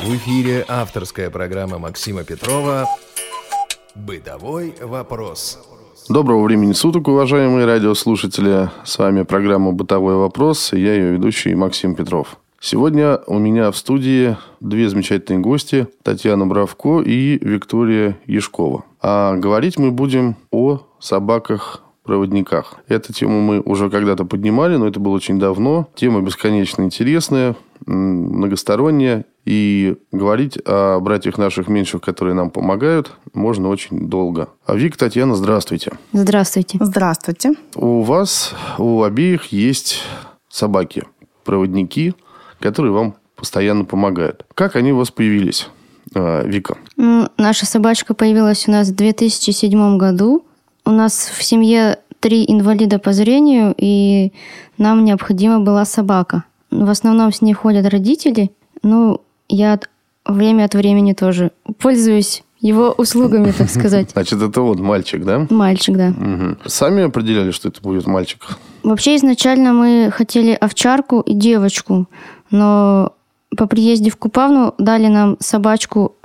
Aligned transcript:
В 0.00 0.14
эфире 0.14 0.64
авторская 0.68 1.28
программа 1.28 1.78
Максима 1.78 2.22
Петрова 2.22 2.86
«Бытовой 3.96 4.72
вопрос». 4.80 5.58
Доброго 6.08 6.44
времени 6.44 6.72
суток, 6.72 7.08
уважаемые 7.08 7.66
радиослушатели. 7.66 8.70
С 8.84 8.96
вами 8.98 9.22
программа 9.22 9.72
«Бытовой 9.72 10.14
вопрос» 10.14 10.72
и 10.72 10.80
я 10.80 10.94
ее 10.94 11.12
ведущий 11.14 11.52
Максим 11.56 11.96
Петров. 11.96 12.38
Сегодня 12.60 13.16
у 13.26 13.38
меня 13.38 13.72
в 13.72 13.76
студии 13.76 14.36
две 14.60 14.88
замечательные 14.88 15.40
гости, 15.40 15.88
Татьяна 16.04 16.46
Бравко 16.46 17.00
и 17.00 17.36
Виктория 17.44 18.18
Яшкова. 18.26 18.84
А 19.02 19.34
говорить 19.34 19.78
мы 19.78 19.90
будем 19.90 20.36
о 20.52 20.80
собаках-проводниках. 21.00 22.76
Эту 22.86 23.12
тему 23.12 23.40
мы 23.40 23.60
уже 23.60 23.90
когда-то 23.90 24.24
поднимали, 24.24 24.76
но 24.76 24.86
это 24.86 25.00
было 25.00 25.14
очень 25.14 25.40
давно. 25.40 25.88
Тема 25.96 26.20
бесконечно 26.20 26.82
интересная, 26.82 27.56
многосторонняя. 27.86 29.24
И 29.44 29.96
говорить 30.12 30.58
о 30.66 31.00
братьях 31.00 31.38
наших 31.38 31.68
меньших, 31.68 32.02
которые 32.02 32.34
нам 32.34 32.50
помогают, 32.50 33.12
можно 33.32 33.68
очень 33.68 34.08
долго. 34.08 34.50
А 34.66 34.74
Вик, 34.74 34.98
Татьяна, 34.98 35.36
здравствуйте. 35.36 35.92
Здравствуйте. 36.12 36.76
Здравствуйте. 36.80 37.54
У 37.74 38.02
вас, 38.02 38.52
у 38.76 39.02
обеих 39.02 39.46
есть 39.46 40.02
собаки, 40.50 41.04
проводники, 41.44 42.14
которые 42.60 42.92
вам 42.92 43.14
постоянно 43.36 43.86
помогают. 43.86 44.44
Как 44.54 44.76
они 44.76 44.92
у 44.92 44.98
вас 44.98 45.10
появились, 45.10 45.68
а, 46.14 46.42
Вика? 46.44 46.76
Наша 47.38 47.64
собачка 47.64 48.12
появилась 48.12 48.68
у 48.68 48.70
нас 48.70 48.88
в 48.88 48.96
2007 48.96 49.96
году. 49.96 50.44
У 50.84 50.90
нас 50.90 51.32
в 51.34 51.42
семье 51.42 52.00
три 52.20 52.44
инвалида 52.46 52.98
по 52.98 53.12
зрению, 53.12 53.74
и 53.76 54.32
нам 54.76 55.04
необходима 55.04 55.60
была 55.60 55.84
собака. 55.84 56.44
В 56.70 56.90
основном 56.90 57.32
с 57.32 57.40
ней 57.40 57.54
ходят 57.54 57.86
родители. 57.86 58.50
Ну, 58.82 59.20
я 59.48 59.78
время 60.24 60.64
от 60.64 60.74
времени 60.74 61.14
тоже 61.14 61.52
пользуюсь 61.78 62.44
его 62.60 62.90
услугами, 62.90 63.52
так 63.52 63.70
сказать. 63.70 64.10
Значит, 64.12 64.42
это 64.42 64.60
вот 64.60 64.80
мальчик, 64.80 65.24
да? 65.24 65.46
Мальчик, 65.48 65.96
да. 65.96 66.08
Угу. 66.08 66.68
Сами 66.68 67.04
определяли, 67.04 67.50
что 67.50 67.68
это 67.68 67.80
будет 67.80 68.06
мальчик? 68.06 68.40
Вообще, 68.82 69.16
изначально 69.16 69.72
мы 69.72 70.10
хотели 70.12 70.52
овчарку 70.52 71.20
и 71.20 71.34
девочку, 71.34 72.08
но 72.50 73.12
по 73.56 73.66
приезде 73.66 74.10
в 74.10 74.16
Купавну 74.16 74.74
дали 74.78 75.06
нам 75.06 75.36
собачку 75.40 76.16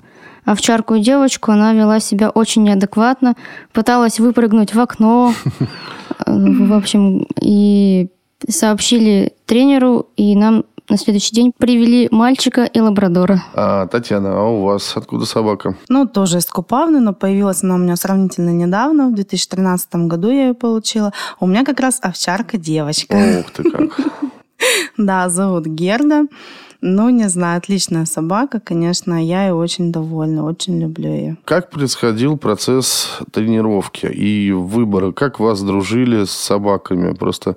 овчарку 0.45 0.95
и 0.95 1.01
девочку. 1.01 1.51
Она 1.51 1.73
вела 1.73 1.99
себя 1.99 2.29
очень 2.29 2.63
неадекватно, 2.63 3.35
пыталась 3.71 4.19
выпрыгнуть 4.19 4.73
в 4.73 4.79
окно. 4.79 5.33
В 6.25 6.73
общем, 6.73 7.27
и 7.39 8.09
сообщили 8.49 9.33
тренеру, 9.45 10.07
и 10.15 10.35
нам 10.35 10.65
на 10.89 10.97
следующий 10.97 11.33
день 11.33 11.51
привели 11.57 12.07
мальчика 12.11 12.65
и 12.65 12.79
лабрадора. 12.79 13.43
А, 13.53 13.87
Татьяна, 13.87 14.37
а 14.37 14.43
у 14.43 14.63
вас 14.63 14.93
откуда 14.95 15.25
собака? 15.25 15.77
Ну, 15.89 16.05
тоже 16.05 16.39
из 16.39 16.45
Купавны, 16.45 16.99
но 16.99 17.13
появилась 17.13 17.63
она 17.63 17.75
у 17.75 17.77
меня 17.77 17.95
сравнительно 17.95 18.49
недавно, 18.49 19.07
в 19.07 19.15
2013 19.15 19.95
году 20.07 20.29
я 20.29 20.47
ее 20.47 20.53
получила. 20.53 21.13
У 21.39 21.47
меня 21.47 21.63
как 21.63 21.79
раз 21.79 21.99
овчарка-девочка. 22.01 23.15
Ух 23.39 23.51
ты 23.51 23.69
как. 23.69 23.99
Да, 24.97 25.27
зовут 25.27 25.65
Герда. 25.65 26.23
Ну, 26.85 27.07
не 27.07 27.29
знаю, 27.29 27.59
отличная 27.59 28.03
собака, 28.03 28.59
конечно, 28.59 29.13
я 29.13 29.45
ей 29.45 29.53
очень 29.53 29.93
довольна, 29.93 30.43
очень 30.43 30.81
люблю 30.81 31.09
ее. 31.09 31.37
Как 31.45 31.69
происходил 31.69 32.37
процесс 32.37 33.19
тренировки 33.31 34.05
и 34.07 34.51
выбора? 34.51 35.13
Как 35.13 35.39
вас 35.39 35.61
дружили 35.61 36.25
с 36.25 36.31
собаками? 36.31 37.13
Просто, 37.13 37.55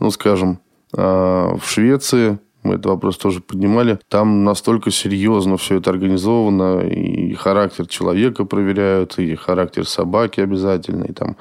ну, 0.00 0.10
скажем, 0.10 0.58
а, 0.92 1.56
в 1.56 1.64
Швеции 1.68 2.40
мы 2.64 2.74
этот 2.74 2.86
вопрос 2.86 3.16
тоже 3.16 3.40
поднимали. 3.40 4.00
Там 4.08 4.42
настолько 4.42 4.90
серьезно 4.90 5.56
все 5.56 5.76
это 5.76 5.90
организовано, 5.90 6.80
и 6.80 7.32
характер 7.34 7.86
человека 7.86 8.44
проверяют, 8.44 9.20
и 9.20 9.36
характер 9.36 9.86
собаки 9.86 10.40
обязательно, 10.40 11.04
и 11.04 11.12
там 11.12 11.36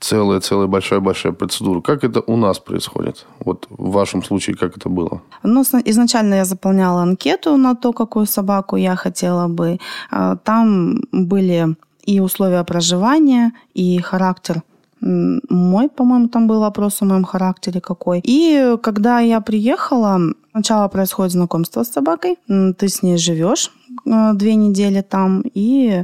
целая-целая 0.00 0.66
большая-большая 0.66 1.32
процедура. 1.32 1.80
Как 1.80 2.04
это 2.04 2.20
у 2.26 2.36
нас 2.36 2.58
происходит? 2.58 3.26
Вот 3.44 3.66
в 3.70 3.90
вашем 3.90 4.22
случае 4.22 4.56
как 4.56 4.76
это 4.76 4.88
было? 4.88 5.20
Ну, 5.42 5.62
изначально 5.62 6.34
я 6.34 6.44
заполняла 6.44 7.02
анкету 7.02 7.56
на 7.56 7.74
то, 7.74 7.92
какую 7.92 8.26
собаку 8.26 8.76
я 8.76 8.96
хотела 8.96 9.48
бы. 9.48 9.78
А, 10.10 10.36
там 10.36 11.00
были 11.12 11.76
и 12.04 12.20
условия 12.20 12.64
проживания, 12.64 13.52
и 13.74 13.98
характер 14.00 14.62
мой, 15.00 15.88
по-моему, 15.88 16.28
там 16.28 16.46
был 16.48 16.60
вопрос 16.60 17.02
о 17.02 17.04
моем 17.04 17.24
характере 17.24 17.80
какой. 17.80 18.20
И 18.24 18.76
когда 18.82 19.20
я 19.20 19.40
приехала, 19.40 20.20
сначала 20.50 20.88
происходит 20.88 21.32
знакомство 21.32 21.84
с 21.84 21.92
собакой, 21.92 22.36
ты 22.46 22.88
с 22.88 23.02
ней 23.02 23.16
живешь 23.16 23.70
э, 24.06 24.32
две 24.34 24.56
недели 24.56 25.02
там, 25.02 25.42
и 25.54 26.02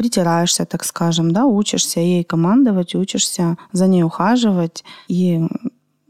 притираешься, 0.00 0.64
так 0.64 0.82
скажем, 0.84 1.30
да, 1.30 1.44
учишься 1.44 2.00
ей 2.00 2.24
командовать, 2.24 2.94
учишься 2.94 3.58
за 3.72 3.86
ней 3.86 4.02
ухаживать. 4.02 4.82
И 5.08 5.46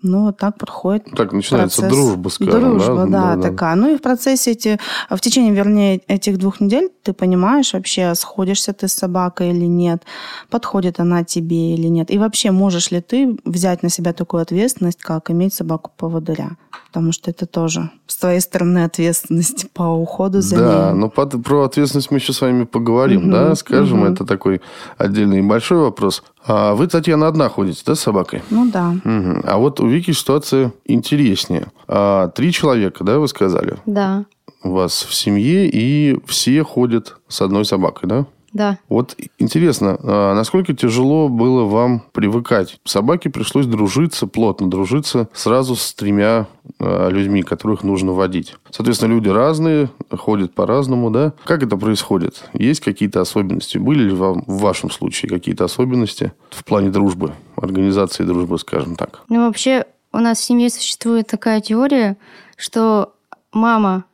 ну, 0.03 0.27
вот 0.27 0.37
так 0.37 0.57
проходит 0.59 1.07
Так 1.17 1.33
начинается 1.33 1.83
процесс. 1.83 1.99
дружба, 1.99 2.29
скажем. 2.29 2.61
Дружба, 2.61 2.95
да, 2.95 3.07
да, 3.07 3.37
да, 3.37 3.43
такая. 3.43 3.75
Ну, 3.75 3.93
и 3.93 3.97
в 3.97 4.01
процессе 4.01 4.53
эти, 4.53 4.79
в 5.11 5.21
течение, 5.21 5.53
вернее, 5.53 6.03
этих 6.07 6.39
двух 6.39 6.61
недель 6.61 6.89
ты 7.03 7.13
понимаешь 7.13 7.75
вообще, 7.75 8.15
сходишься 8.15 8.73
ты 8.73 8.87
с 8.87 8.93
собакой 8.93 9.51
или 9.51 9.67
нет, 9.67 10.05
подходит 10.51 11.01
она 11.01 11.25
тебе 11.25 11.75
или 11.75 11.89
нет. 11.89 12.13
И 12.13 12.19
вообще, 12.19 12.53
можешь 12.53 12.93
ли 12.93 13.01
ты 13.01 13.37
взять 13.45 13.83
на 13.83 13.91
себя 13.91 14.13
такую 14.13 14.43
ответственность, 14.43 15.01
как 15.03 15.33
иметь 15.33 15.53
собаку-поводыря? 15.55 16.57
Потому 16.89 17.13
что 17.13 17.31
это 17.31 17.47
тоже 17.47 17.91
с 18.07 18.17
твоей 18.17 18.41
стороны 18.41 18.85
ответственность 18.85 19.71
по 19.73 19.83
уходу 19.83 20.41
за 20.41 20.57
да, 20.57 20.63
ней. 20.63 20.73
Да, 20.73 20.95
но 20.95 21.09
про 21.09 21.65
ответственность 21.65 22.11
мы 22.11 22.19
еще 22.19 22.33
с 22.33 22.41
вами 22.41 22.65
поговорим, 22.65 23.25
угу, 23.25 23.31
да, 23.31 23.55
скажем, 23.55 24.03
угу. 24.03 24.13
это 24.13 24.25
такой 24.25 24.61
отдельный 24.99 25.43
большой 25.43 25.79
вопрос. 25.79 26.23
А 26.45 26.75
вы, 26.75 26.87
Татьяна, 26.89 27.29
одна 27.29 27.49
ходите, 27.49 27.83
да, 27.87 27.95
с 27.95 28.01
собакой? 28.01 28.43
Ну 28.51 28.71
да. 28.71 28.91
Угу. 29.05 29.43
А 29.45 29.59
вот 29.59 29.81
у 29.81 29.87
Вики 29.87 30.11
ситуация 30.11 30.73
интереснее. 30.85 31.69
А, 31.87 32.29
три 32.29 32.53
человека, 32.53 33.05
да, 33.05 33.19
вы 33.19 33.29
сказали? 33.29 33.77
Да. 33.87 34.25
У 34.63 34.73
вас 34.73 35.05
в 35.09 35.15
семье, 35.15 35.71
и 35.73 36.19
все 36.27 36.65
ходят 36.65 37.17
с 37.29 37.41
одной 37.41 37.65
собакой, 37.65 38.09
да? 38.09 38.27
Да. 38.53 38.79
Вот 38.89 39.17
интересно, 39.39 39.99
а 40.03 40.35
насколько 40.35 40.75
тяжело 40.75 41.29
было 41.29 41.65
вам 41.65 42.03
привыкать? 42.13 42.81
Собаке 42.85 43.31
пришлось 43.31 43.67
дружиться, 43.67 44.27
плотно 44.27 44.69
дружиться 44.69 45.29
сразу 45.33 45.77
с 45.77 45.95
тремя 45.95 46.49
а, 46.79 47.09
людьми, 47.09 47.43
которых 47.43 47.85
нужно 47.85 48.13
водить. 48.13 48.55
Соответственно, 48.71 49.13
люди 49.13 49.29
разные, 49.29 49.91
ходят 50.11 50.55
по-разному, 50.55 51.11
да? 51.11 51.33
Как 51.45 51.63
это 51.63 51.77
происходит? 51.77 52.49
Есть 52.53 52.81
какие-то 52.81 53.21
особенности? 53.21 53.79
Были 53.79 54.05
ли 54.05 54.15
вам 54.15 54.43
в 54.47 54.61
вашем 54.61 54.91
случае 54.91 55.31
какие-то 55.31 55.65
особенности 55.65 56.33
в 56.51 56.65
плане 56.65 56.91
дружбы, 56.91 57.35
организации 57.57 58.25
дружбы, 58.25 58.59
скажем 58.59 58.97
так? 58.97 59.23
Ну, 59.29 59.47
вообще, 59.47 59.85
у 60.13 60.19
нас 60.19 60.39
в 60.39 60.45
семье 60.45 60.71
существует 60.71 61.29
такая 61.29 61.61
теория, 61.61 62.17
что 62.57 63.13
мама 63.53 64.05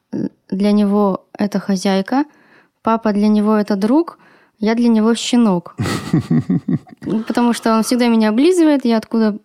для 0.50 0.72
него 0.72 1.24
это 1.36 1.58
хозяйка, 1.58 2.24
папа 2.82 3.12
для 3.12 3.28
него 3.28 3.54
это 3.54 3.76
друг, 3.76 4.18
я 4.58 4.74
для 4.74 4.88
него 4.88 5.14
щенок. 5.14 5.76
Потому 7.26 7.52
что 7.52 7.74
он 7.74 7.82
всегда 7.82 8.08
меня 8.08 8.30
облизывает, 8.30 8.84
я 8.84 8.98
откуда 8.98 9.38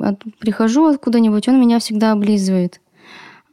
от, 0.00 0.22
прихожу 0.38 0.86
откуда-нибудь, 0.86 1.48
он 1.48 1.60
меня 1.60 1.78
всегда 1.78 2.12
облизывает. 2.12 2.80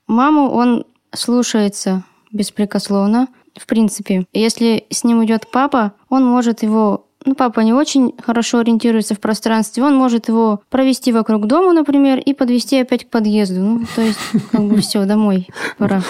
Маму 0.08 0.50
он 0.50 0.86
слушается 1.14 2.04
беспрекословно, 2.32 3.28
в 3.56 3.66
принципе. 3.66 4.26
Если 4.34 4.86
с 4.90 5.04
ним 5.04 5.24
идет 5.26 5.50
папа, 5.52 5.94
он 6.10 6.26
может 6.26 6.64
его 6.64 7.08
ну, 7.26 7.36
папа 7.36 7.60
не 7.62 7.74
очень 7.74 8.14
хорошо 8.24 8.60
ориентируется 8.60 9.16
в 9.16 9.20
пространстве, 9.20 9.84
он 9.84 9.96
может 9.96 10.28
его 10.28 10.62
провести 10.70 11.12
вокруг 11.12 11.48
дома, 11.48 11.74
например, 11.74 12.20
и 12.20 12.34
подвести 12.34 12.80
опять 12.80 13.06
к 13.06 13.10
подъезду. 13.10 13.62
Ну, 13.62 13.86
то 13.96 14.02
есть, 14.02 14.20
как 14.52 14.62
бы 14.62 14.78
все, 14.78 15.06
домой 15.06 15.48
пора. 15.78 16.02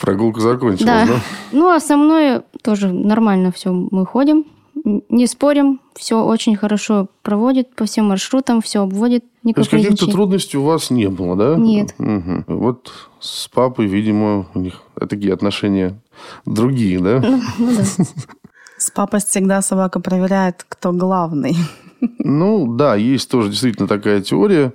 Прогулка 0.00 0.40
закончилась, 0.40 0.84
да? 0.84 1.06
да? 1.06 1.20
Ну, 1.52 1.68
а 1.68 1.80
со 1.80 1.96
мной 1.96 2.42
тоже 2.62 2.92
нормально 2.92 3.52
все. 3.52 3.72
Мы 3.72 4.06
ходим, 4.06 4.46
не 4.84 5.26
спорим, 5.26 5.80
все 5.94 6.24
очень 6.24 6.56
хорошо 6.56 7.08
проводит 7.22 7.74
по 7.74 7.84
всем 7.84 8.06
маршрутам, 8.06 8.62
все 8.62 8.82
обводит. 8.82 9.24
То 9.42 9.52
есть 9.60 9.70
каких-то 9.70 10.06
трудностей 10.06 10.56
у 10.56 10.64
вас 10.64 10.90
не 10.90 11.08
было, 11.08 11.36
да? 11.36 11.56
Нет. 11.56 11.94
Угу. 11.98 12.44
Вот 12.46 12.92
с 13.20 13.48
папой, 13.48 13.86
видимо, 13.86 14.46
у 14.54 14.58
них 14.58 14.82
такие 15.08 15.32
отношения 15.32 16.00
другие, 16.46 16.98
да? 17.00 17.20
Ну, 17.20 17.40
ну 17.58 17.76
да. 17.76 18.04
С 18.82 18.90
папой 18.90 19.20
всегда 19.20 19.62
собака 19.62 20.00
проверяет, 20.00 20.66
кто 20.68 20.90
главный. 20.90 21.56
Ну, 22.18 22.66
да, 22.66 22.96
есть 22.96 23.30
тоже 23.30 23.48
действительно 23.48 23.86
такая 23.86 24.20
теория, 24.20 24.72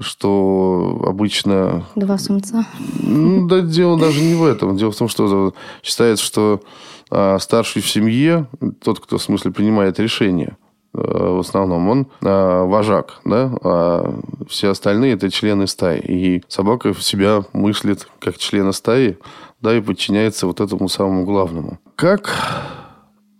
что 0.00 1.00
обычно... 1.06 1.84
Два 1.94 2.18
самца. 2.18 2.66
Ну, 3.00 3.46
да, 3.46 3.60
дело 3.60 4.00
даже 4.00 4.20
не 4.20 4.34
в 4.34 4.44
этом. 4.44 4.76
Дело 4.76 4.90
в 4.90 4.96
том, 4.96 5.06
что 5.06 5.54
считается, 5.84 6.24
что 6.24 6.60
а, 7.08 7.38
старший 7.38 7.82
в 7.82 7.88
семье, 7.88 8.48
тот, 8.82 8.98
кто 8.98 9.16
в 9.16 9.22
смысле 9.22 9.52
принимает 9.52 10.00
решение, 10.00 10.56
в 10.92 11.38
основном, 11.38 11.88
он 11.88 12.06
вожак, 12.20 13.20
да, 13.24 13.52
а 13.62 14.18
все 14.48 14.70
остальные 14.70 15.12
это 15.12 15.30
члены 15.30 15.68
стаи. 15.68 16.00
И 16.00 16.42
собака 16.48 16.92
себя 16.94 17.44
мыслит 17.52 18.08
как 18.18 18.38
члена 18.38 18.72
стаи, 18.72 19.18
да, 19.60 19.76
и 19.76 19.80
подчиняется 19.80 20.48
вот 20.48 20.60
этому 20.60 20.88
самому 20.88 21.24
главному. 21.24 21.78
Как 21.94 22.34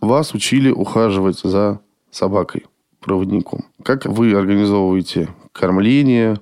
вас 0.00 0.34
учили 0.34 0.70
ухаживать 0.70 1.40
за 1.40 1.80
собакой, 2.10 2.66
проводником? 3.00 3.64
Как 3.82 4.06
вы 4.06 4.34
организовываете 4.34 5.28
кормление, 5.52 6.36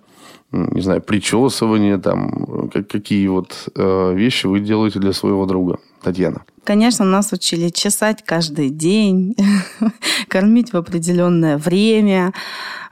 не 0.50 0.80
знаю, 0.80 1.02
причесывание, 1.02 1.98
там, 1.98 2.68
как, 2.72 2.88
какие 2.88 3.26
вот 3.28 3.68
э, 3.74 4.14
вещи 4.14 4.46
вы 4.46 4.60
делаете 4.60 5.00
для 5.00 5.12
своего 5.12 5.46
друга, 5.46 5.78
Татьяна? 6.04 6.42
Конечно, 6.64 7.04
нас 7.04 7.32
учили 7.32 7.68
чесать 7.68 8.22
каждый 8.24 8.70
день, 8.70 9.34
кормить 10.28 10.72
в 10.72 10.76
определенное 10.76 11.58
время, 11.58 12.32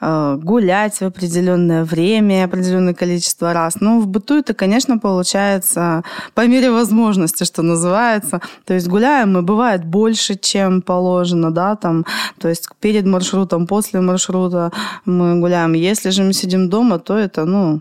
э, 0.00 0.38
гулять 0.42 1.00
в 1.00 1.02
определенное 1.02 1.84
время, 1.84 2.44
определенное 2.44 2.94
количество 2.94 3.52
раз. 3.52 3.80
Но 3.80 4.00
в 4.00 4.06
быту 4.06 4.34
это, 4.34 4.52
конечно, 4.52 4.98
получается 4.98 6.02
по 6.34 6.46
мере 6.46 6.70
возможности, 6.70 7.44
что 7.44 7.62
называется. 7.62 8.40
То 8.66 8.74
есть 8.74 8.88
гуляем 8.88 9.32
мы, 9.32 9.42
бывает, 9.42 9.84
больше, 9.84 10.34
чем 10.34 10.82
положено, 10.82 11.50
да, 11.50 11.76
там, 11.76 12.04
то 12.38 12.48
есть 12.48 12.68
перед 12.80 13.06
маршрутом, 13.06 13.66
после 13.66 14.00
маршрута 14.00 14.70
мы 15.06 15.40
гуляем. 15.40 15.72
Если 15.72 16.10
же 16.10 16.22
мы 16.22 16.34
сидим 16.34 16.68
дома, 16.68 16.98
то 16.98 17.16
это, 17.16 17.46
ну, 17.46 17.80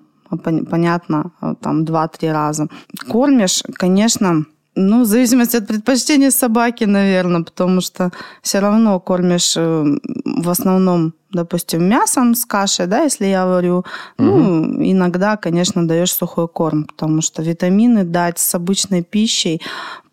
понятно, 0.69 1.31
там, 1.61 1.83
два-три 1.85 2.31
раза. 2.31 2.67
Кормишь, 3.09 3.63
конечно, 3.73 4.45
ну, 4.75 5.01
в 5.01 5.05
зависимости 5.05 5.57
от 5.57 5.67
предпочтения 5.67 6.31
собаки, 6.31 6.85
наверное, 6.85 7.43
потому 7.43 7.81
что 7.81 8.11
все 8.41 8.59
равно 8.59 8.99
кормишь 8.99 9.57
э, 9.57 9.83
в 10.25 10.49
основном, 10.49 11.13
допустим, 11.29 11.83
мясом 11.83 12.35
с 12.35 12.45
кашей, 12.45 12.87
да, 12.87 13.03
если 13.03 13.25
я 13.25 13.45
варю. 13.45 13.79
Угу. 14.17 14.25
Ну, 14.25 14.83
иногда, 14.83 15.35
конечно, 15.35 15.85
даешь 15.85 16.13
сухой 16.13 16.47
корм, 16.47 16.85
потому 16.85 17.21
что 17.21 17.43
витамины 17.43 18.05
дать 18.05 18.39
с 18.39 18.55
обычной 18.55 19.03
пищей 19.03 19.61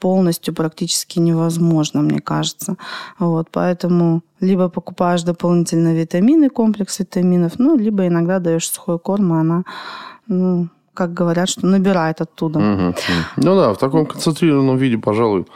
полностью 0.01 0.55
практически 0.55 1.21
невозможно, 1.21 2.03
мне 2.03 2.21
кажется. 2.21 2.77
Вот, 3.21 3.49
поэтому 3.53 4.23
либо 4.41 4.69
покупаешь 4.69 5.23
дополнительно 5.23 5.95
витамины, 5.95 6.51
комплекс 6.51 6.99
витаминов, 6.99 7.59
ну, 7.59 7.77
либо 7.77 8.09
иногда 8.09 8.41
даешь 8.41 8.69
сухой 8.69 8.99
корм, 8.99 9.35
и 9.35 9.41
она, 9.41 9.65
ну, 10.27 10.69
как 10.99 11.15
говорят, 11.15 11.49
что 11.49 11.65
набирает 11.65 12.21
оттуда. 12.21 12.59
Угу. 12.59 12.95
Ну 13.37 13.57
да, 13.57 13.73
в 13.73 13.79
таком 13.79 14.05
концентрированном 14.05 14.77
виде, 14.77 14.99
пожалуй, 14.99 15.47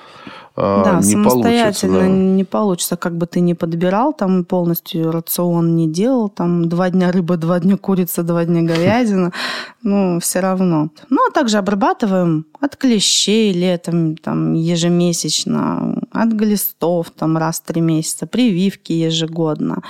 а, 0.54 0.84
да, 0.84 0.96
не 0.98 1.14
самостоятельно 1.14 1.64
получится, 1.64 1.88
да. 1.88 2.06
не 2.06 2.44
получится, 2.44 2.96
как 2.96 3.16
бы 3.16 3.26
ты 3.26 3.40
ни 3.40 3.54
подбирал, 3.54 4.12
там 4.12 4.44
полностью 4.44 5.10
рацион 5.10 5.74
не 5.74 5.88
делал, 5.88 6.28
там 6.28 6.68
два 6.68 6.90
дня 6.90 7.10
рыба, 7.10 7.36
два 7.36 7.58
дня 7.58 7.76
курица, 7.76 8.22
два 8.22 8.44
дня 8.44 8.62
говядина, 8.62 9.32
ну, 9.82 10.20
все 10.20 10.38
равно. 10.38 10.90
Ну, 11.10 11.26
а 11.28 11.32
также 11.32 11.58
обрабатываем 11.58 12.46
от 12.60 12.76
клещей 12.76 13.52
летом, 13.52 14.16
там, 14.16 14.52
ежемесячно, 14.52 16.02
от 16.12 16.28
глистов, 16.28 17.10
там, 17.10 17.36
раз 17.36 17.58
в 17.58 17.64
три 17.64 17.80
месяца, 17.80 18.28
прививки 18.28 18.92
ежегодно 18.92 19.82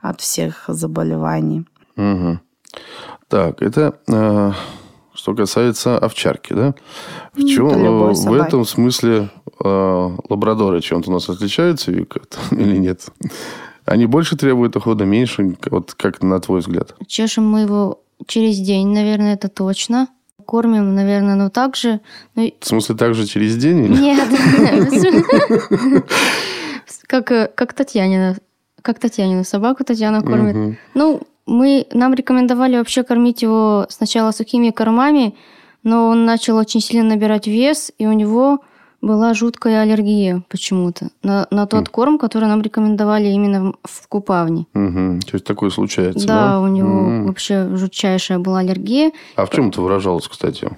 от 0.00 0.22
всех 0.22 0.64
заболеваний. 0.68 1.66
Угу. 1.98 2.38
Так, 3.30 3.62
это 3.62 3.94
э, 4.08 4.52
что 5.14 5.34
касается 5.36 5.96
овчарки, 5.96 6.52
да? 6.52 6.74
В, 7.32 7.46
чем, 7.46 7.68
любой 7.68 8.14
в 8.14 8.32
этом 8.32 8.64
смысле 8.64 9.30
э, 9.64 10.16
лабрадоры 10.28 10.80
чем-то 10.80 11.10
у 11.10 11.12
нас 11.12 11.28
отличаются, 11.28 11.92
Вика, 11.92 12.22
или 12.50 12.76
нет? 12.76 13.06
Они 13.84 14.06
больше 14.06 14.36
требуют 14.36 14.74
ухода, 14.74 15.04
меньше? 15.04 15.56
Вот 15.70 15.94
как 15.94 16.22
на 16.22 16.40
твой 16.40 16.58
взгляд? 16.58 16.96
Чешем 17.06 17.48
мы 17.48 17.60
его 17.60 18.02
через 18.26 18.58
день, 18.58 18.88
наверное, 18.88 19.34
это 19.34 19.48
точно. 19.48 20.08
Кормим, 20.44 20.96
наверное, 20.96 21.36
ну 21.36 21.50
так 21.50 21.76
же. 21.76 22.00
Ну... 22.34 22.52
В 22.58 22.66
смысле, 22.66 22.96
так 22.96 23.14
же 23.14 23.26
через 23.26 23.56
день? 23.56 23.84
Или? 23.84 23.96
Нет. 23.96 24.28
Как, 27.06 27.30
э, 27.30 27.48
как 27.54 27.74
Татьянина. 27.74 28.38
Как 28.82 28.98
Татьянина 28.98 29.44
собаку 29.44 29.84
Татьяна 29.84 30.20
кормит. 30.20 30.78
Ну, 30.94 31.20
мы, 31.50 31.86
нам 31.92 32.14
рекомендовали 32.14 32.76
вообще 32.76 33.02
кормить 33.02 33.42
его 33.42 33.86
сначала 33.88 34.30
сухими 34.30 34.70
кормами, 34.70 35.34
но 35.82 36.08
он 36.08 36.24
начал 36.24 36.56
очень 36.56 36.80
сильно 36.80 37.02
набирать 37.02 37.46
вес, 37.46 37.90
и 37.98 38.06
у 38.06 38.12
него 38.12 38.60
была 39.02 39.34
жуткая 39.34 39.82
аллергия 39.82 40.42
почему-то 40.48 41.08
на, 41.22 41.46
на 41.50 41.66
тот 41.66 41.88
mm. 41.88 41.90
корм, 41.90 42.18
который 42.18 42.48
нам 42.48 42.60
рекомендовали 42.62 43.28
именно 43.28 43.72
в 43.82 44.08
Купавне. 44.08 44.66
Угу. 44.74 45.20
То 45.26 45.32
есть 45.32 45.44
такое 45.44 45.70
случается, 45.70 46.26
да? 46.26 46.48
Да, 46.48 46.60
у 46.60 46.66
него 46.66 47.10
mm. 47.10 47.26
вообще 47.26 47.76
жутчайшая 47.76 48.38
была 48.38 48.58
аллергия. 48.58 49.12
А 49.36 49.46
в 49.46 49.50
чем 49.50 49.70
это 49.70 49.80
выражалось, 49.80 50.28
кстати? 50.28 50.70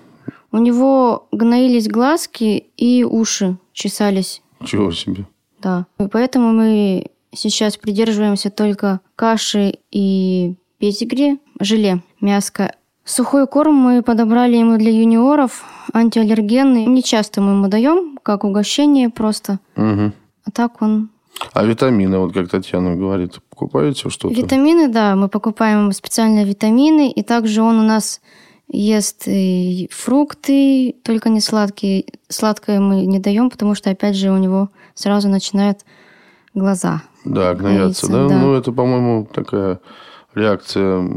У 0.52 0.58
него 0.58 1.26
гноились 1.32 1.88
глазки 1.88 2.64
и 2.76 3.04
уши 3.04 3.56
чесались. 3.72 4.40
Чего 4.64 4.92
себе? 4.92 5.26
Да. 5.60 5.86
И 5.98 6.06
поэтому 6.06 6.52
мы 6.52 7.06
сейчас 7.34 7.76
придерживаемся 7.76 8.50
только 8.50 9.00
каши 9.16 9.78
и 9.90 10.54
педигри, 10.82 11.38
желе, 11.61 12.02
мяско. 12.20 12.75
Сухой 13.05 13.46
корм 13.46 13.75
мы 13.75 14.02
подобрали 14.02 14.56
ему 14.56 14.79
для 14.79 14.90
юниоров, 14.90 15.62
антиаллергенный. 15.93 16.87
Не 16.87 17.05
часто 17.05 17.40
мы 17.40 17.52
ему 17.52 17.69
даем, 17.69 18.19
как 18.20 18.43
угощение 18.43 19.08
просто. 19.08 19.61
Угу. 19.76 20.12
А 20.44 20.50
так 20.52 20.82
он... 20.82 21.11
А 21.52 21.64
витамины, 21.64 22.19
вот 22.19 22.34
как 22.34 22.49
Татьяна 22.49 22.96
говорит, 22.96 23.38
покупаете 23.49 24.11
что-то? 24.11 24.34
Витамины, 24.34 24.88
да, 24.88 25.14
мы 25.14 25.29
покупаем 25.29 25.93
специальные 25.93 26.44
витамины, 26.44 27.12
и 27.12 27.23
также 27.23 27.62
он 27.62 27.79
у 27.79 27.84
нас 27.84 28.20
ест 28.67 29.29
и 29.29 29.88
фрукты, 29.93 30.96
только 31.05 31.29
не 31.29 31.40
сладкие. 31.40 32.06
Сладкое 32.29 32.81
мы 32.81 33.06
не 33.06 33.20
даем, 33.20 33.50
потому 33.50 33.76
что, 33.76 33.90
опять 33.90 34.17
же, 34.17 34.32
у 34.32 34.37
него 34.37 34.69
сразу 34.94 35.29
начинают 35.29 35.84
глаза. 36.55 37.02
Да, 37.25 37.55
гноятся, 37.55 38.08
да? 38.08 38.26
да? 38.26 38.37
Ну, 38.37 38.55
это, 38.55 38.73
по-моему, 38.73 39.29
такая 39.32 39.79
реакция 40.34 41.08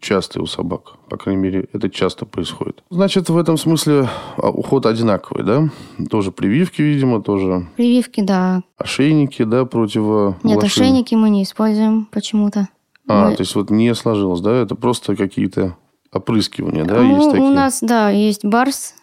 частая 0.00 0.42
у 0.42 0.46
собак. 0.46 0.94
По 1.08 1.16
крайней 1.16 1.42
мере, 1.42 1.68
это 1.72 1.90
часто 1.90 2.26
происходит. 2.26 2.82
Значит, 2.90 3.28
в 3.28 3.36
этом 3.36 3.56
смысле 3.56 4.08
а, 4.36 4.50
уход 4.50 4.86
одинаковый, 4.86 5.44
да? 5.44 5.68
Тоже 6.10 6.32
прививки, 6.32 6.82
видимо, 6.82 7.22
тоже... 7.22 7.66
Прививки, 7.76 8.20
да. 8.20 8.62
Ошейники, 8.76 9.44
да, 9.44 9.64
против 9.64 10.36
Нет, 10.42 10.62
ошейники 10.62 11.14
мы 11.14 11.30
не 11.30 11.42
используем 11.42 12.06
почему-то. 12.10 12.68
А, 13.06 13.30
мы... 13.30 13.36
то 13.36 13.42
есть 13.42 13.54
вот 13.54 13.70
не 13.70 13.94
сложилось, 13.94 14.40
да? 14.40 14.54
Это 14.54 14.74
просто 14.74 15.16
какие-то 15.16 15.76
опрыскивания, 16.12 16.84
да, 16.84 17.02
ну, 17.02 17.16
есть 17.16 17.30
такие? 17.30 17.48
У 17.48 17.52
нас, 17.52 17.80
да, 17.82 18.10
есть 18.10 18.44
барс 18.44 18.94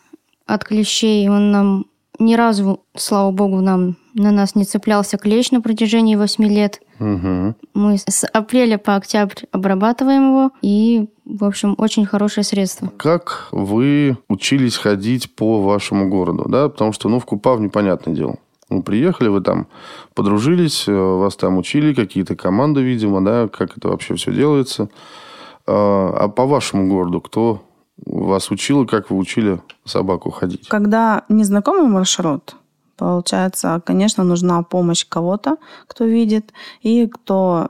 от 0.46 0.64
клещей. 0.64 1.28
Он 1.30 1.52
нам 1.52 1.86
ни 2.20 2.36
разу, 2.36 2.82
слава 2.96 3.32
богу, 3.32 3.62
нам 3.62 3.98
на 4.16 4.32
нас 4.32 4.56
не 4.56 4.64
цеплялся 4.64 5.18
клещ 5.18 5.52
на 5.52 5.62
протяжении 5.62 6.16
8 6.16 6.44
лет. 6.46 6.82
Угу. 7.00 7.56
Мы 7.74 7.98
с 7.98 8.26
апреля 8.26 8.78
по 8.78 8.96
октябрь 8.96 9.44
обрабатываем 9.52 10.30
его, 10.30 10.52
и, 10.62 11.10
в 11.26 11.44
общем, 11.44 11.76
очень 11.78 12.06
хорошее 12.06 12.44
средство. 12.46 12.92
Как 12.98 13.50
вы 13.52 14.18
учились 14.30 14.78
ходить 14.78 15.36
по 15.36 15.62
вашему 15.62 16.10
городу, 16.10 16.46
да? 16.48 16.70
Потому 16.70 16.94
что, 16.94 17.10
ну, 17.10 17.20
в 17.20 17.26
Купав 17.26 17.60
понятное 17.72 18.16
дело. 18.16 18.38
Ну, 18.70 18.82
приехали, 18.82 19.28
вы 19.28 19.42
там 19.42 19.68
подружились, 20.16 20.88
э, 20.88 20.92
вас 20.92 21.36
там 21.36 21.58
учили, 21.58 21.94
какие-то 21.94 22.36
команды, 22.36 22.82
видимо, 22.82 23.24
да, 23.24 23.48
как 23.48 23.78
это 23.78 23.90
вообще 23.90 24.16
все 24.16 24.34
делается. 24.34 24.90
А, 25.68 26.16
а 26.22 26.30
по 26.30 26.46
вашему 26.46 26.88
городу 26.88 27.22
кто 27.22 27.62
вас 28.06 28.50
учил, 28.50 28.88
как 28.88 29.12
вы 29.12 29.18
учили 29.18 29.62
собаку 29.84 30.32
ходить? 30.32 30.68
Когда 30.68 31.26
незнакомый 31.30 31.88
маршрут, 31.88 32.56
Получается, 32.98 33.82
конечно, 33.86 34.24
нужна 34.24 34.64
помощь 34.64 35.06
кого-то, 35.08 35.58
кто 35.88 36.06
видит, 36.06 36.54
и 36.82 37.08
кто 37.08 37.70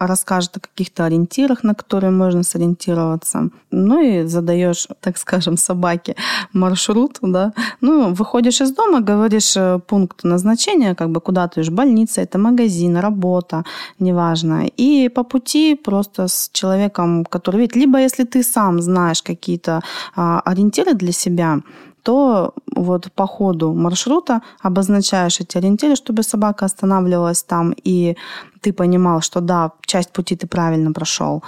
расскажет 0.00 0.56
о 0.56 0.60
каких-то 0.60 1.04
ориентирах, 1.04 1.62
на 1.62 1.74
которые 1.74 2.10
можно 2.10 2.42
сориентироваться. 2.42 3.50
Ну 3.70 4.00
и 4.00 4.26
задаешь, 4.26 4.88
так 5.00 5.18
скажем, 5.18 5.56
собаке 5.56 6.16
маршрут, 6.52 7.18
да. 7.22 7.52
Ну, 7.80 8.14
выходишь 8.14 8.62
из 8.62 8.72
дома, 8.72 9.00
говоришь 9.00 9.56
э, 9.56 9.78
пункт 9.86 10.24
назначения, 10.24 10.94
как 10.94 11.10
бы 11.10 11.20
куда 11.20 11.46
ты 11.48 11.60
идешь, 11.60 11.70
больница, 11.70 12.22
это 12.22 12.38
магазин, 12.38 12.96
работа, 12.96 13.64
неважно. 13.98 14.66
И 14.80 15.10
по 15.10 15.22
пути 15.22 15.74
просто 15.74 16.28
с 16.28 16.48
человеком, 16.52 17.24
который 17.24 17.60
видит, 17.60 17.76
либо 17.76 17.98
если 17.98 18.24
ты 18.24 18.42
сам 18.42 18.80
знаешь 18.80 19.22
какие-то 19.22 19.82
а, 20.16 20.40
ориентиры 20.40 20.94
для 20.94 21.12
себя, 21.12 21.60
то 22.02 22.54
вот 22.76 23.12
по 23.12 23.26
ходу 23.26 23.72
маршрута 23.74 24.42
обозначаешь 24.60 25.40
эти 25.40 25.58
ориентиры, 25.58 25.96
чтобы 25.96 26.22
собака 26.22 26.64
останавливалась 26.64 27.42
там, 27.42 27.74
и 27.84 28.16
ты 28.60 28.72
понимал, 28.72 29.20
что 29.20 29.40
да, 29.40 29.72
часть 29.86 30.12
пути 30.12 30.36
ты 30.36 30.46
правильно 30.46 30.92
прошел. 30.92 31.42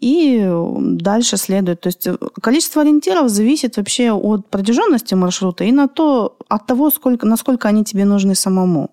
и 0.00 0.46
дальше 0.80 1.36
следует. 1.36 1.80
То 1.80 1.88
есть 1.88 2.08
количество 2.42 2.82
ориентиров 2.82 3.28
зависит 3.28 3.76
вообще 3.76 4.12
от 4.12 4.46
протяженности 4.50 5.14
маршрута 5.14 5.64
и 5.64 5.72
на 5.72 5.88
то, 5.88 6.36
от 6.48 6.66
того, 6.66 6.90
сколько, 6.90 7.26
насколько 7.26 7.68
они 7.68 7.84
тебе 7.84 8.04
нужны 8.04 8.34
самому, 8.34 8.90